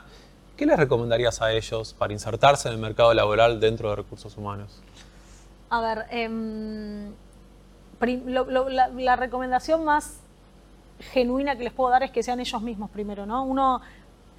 ¿Qué 0.56 0.64
les 0.64 0.78
recomendarías 0.78 1.42
a 1.42 1.52
ellos 1.52 1.92
para 1.92 2.14
insertarse 2.14 2.68
en 2.68 2.76
el 2.76 2.80
mercado 2.80 3.12
laboral 3.12 3.60
dentro 3.60 3.90
de 3.90 3.96
recursos 3.96 4.34
humanos? 4.38 4.80
A 5.68 5.82
ver, 5.82 6.06
em, 6.08 7.12
la, 8.24 9.16
recomendación 9.16 9.84
más 9.84 10.20
genuina 11.12 11.56
que 11.56 11.64
les 11.64 11.74
puedo 11.74 11.90
dar 11.90 12.02
es 12.02 12.10
que 12.12 12.22
sean 12.22 12.40
ellos 12.40 12.62
mismos 12.62 12.88
primero, 12.88 13.26
¿no? 13.26 13.44
Uno 13.44 13.82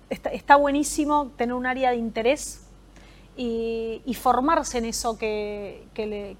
está, 0.10 0.32
está 0.32 0.56
buenísimo 0.56 1.30
tener 1.38 1.54
un 1.54 1.68
área 1.68 1.92
de 1.92 1.98
interés 1.98 2.71
y, 3.38 4.14
formarse 4.16 4.78
en 4.78 4.86
eso 4.86 5.18
que, 5.18 5.88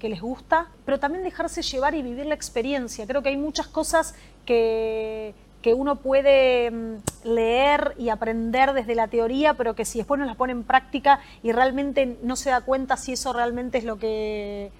les 0.00 0.20
gusta, 0.20 0.68
pero 0.84 1.00
también 1.00 1.24
dejarse 1.24 1.62
llevar 1.62 1.94
y 1.94 2.02
vivir 2.02 2.26
la 2.26 2.34
experiencia. 2.34 3.06
Creo 3.06 3.22
que 3.22 3.30
hay 3.30 3.36
muchas 3.36 3.66
cosas 3.66 4.14
que, 4.44 5.34
uno 5.64 5.96
puede 5.96 6.70
mm, 6.70 6.96
leer 7.24 7.94
y 7.96 8.08
aprender 8.08 8.72
desde 8.72 8.94
la 8.94 9.08
teoría, 9.08 9.54
pero 9.54 9.74
que 9.74 9.84
si 9.84 9.98
después 9.98 10.18
no 10.18 10.26
las 10.26 10.36
pone 10.36 10.52
en 10.52 10.64
práctica 10.64 11.20
y 11.42 11.52
realmente 11.52 12.18
no 12.22 12.36
se 12.36 12.50
da 12.50 12.62
cuenta 12.62 12.96
si 12.96 13.12
eso 13.12 13.32
realmente 13.32 13.78
es 13.78 13.84
lo 13.84 13.96
que, 13.96 14.72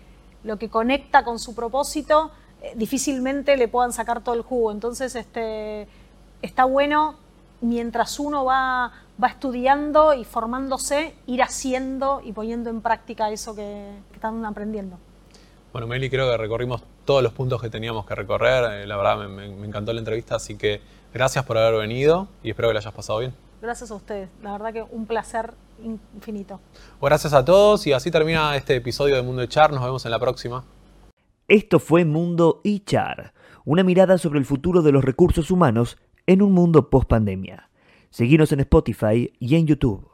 lo 0.42 0.58
que 0.58 0.68
conecta 0.68 1.24
con 1.24 1.38
su 1.38 1.54
propósito, 1.54 2.32
eh, 2.62 2.72
difícilmente 2.74 3.56
le 3.56 3.68
puedan 3.68 3.92
sacar 3.92 4.22
todo 4.22 4.34
el 4.34 4.42
jugo. 4.42 4.72
Entonces, 4.72 5.14
este, 5.14 5.86
está 6.42 6.64
bueno 6.64 7.16
mientras 7.62 8.18
uno 8.20 8.44
va, 8.44 8.92
va 9.22 9.28
estudiando 9.28 10.12
y 10.12 10.24
formándose, 10.24 11.14
ir 11.26 11.42
haciendo 11.42 12.20
y 12.22 12.32
poniendo 12.32 12.68
en 12.68 12.82
práctica 12.82 13.30
eso 13.30 13.54
que, 13.54 13.90
están 14.12 14.44
aprendiendo. 14.44 14.98
Bueno, 15.72 15.86
Meli, 15.86 16.10
creo 16.10 16.30
que 16.30 16.36
recorrimos 16.36 16.82
todos 17.06 17.22
los 17.22 17.32
puntos 17.32 17.62
que 17.62 17.70
teníamos 17.70 18.04
que 18.04 18.14
recorrer. 18.14 18.82
Eh, 18.82 18.86
la 18.86 18.96
verdad, 18.96 19.28
me, 19.28 19.46
encantó 19.66 19.92
la 19.92 20.00
entrevista, 20.00 20.36
así 20.36 20.56
que 20.56 20.82
gracias 21.14 21.44
por 21.44 21.56
haber 21.56 21.80
venido 21.80 22.28
y 22.42 22.50
espero 22.50 22.68
que 22.68 22.74
la 22.74 22.80
hayas 22.80 22.92
pasado 22.92 23.20
bien. 23.20 23.32
Gracias 23.62 23.90
a 23.90 23.94
ustedes, 23.94 24.28
la 24.42 24.52
verdad 24.52 24.72
que 24.72 24.82
un 24.82 25.06
placer 25.06 25.54
infinito. 25.82 26.60
gracias 27.00 27.32
a 27.32 27.44
todos 27.44 27.86
y 27.86 27.92
así 27.92 28.10
termina 28.10 28.56
este 28.56 28.76
episodio 28.76 29.16
de 29.16 29.22
Mundo 29.22 29.46
Char. 29.46 29.72
Nos 29.72 29.82
vemos 29.82 30.04
en 30.04 30.10
la 30.10 30.18
próxima. 30.18 30.64
Esto 31.48 31.78
fue 31.78 32.04
Mundo 32.04 32.60
Char, 32.84 33.32
una 33.64 33.82
mirada 33.82 34.18
sobre 34.18 34.38
el 34.38 34.46
futuro 34.46 34.82
de 34.82 34.92
los 34.92 35.04
recursos 35.04 35.50
humanos 35.50 35.96
en 36.26 36.42
un 36.42 36.52
mundo 36.52 36.90
post 36.90 37.08
pandemia. 37.08 37.70
Seguinos 38.10 38.52
en 38.52 38.60
Spotify 38.60 39.32
y 39.38 39.56
en 39.56 39.66
YouTube. 39.66 40.11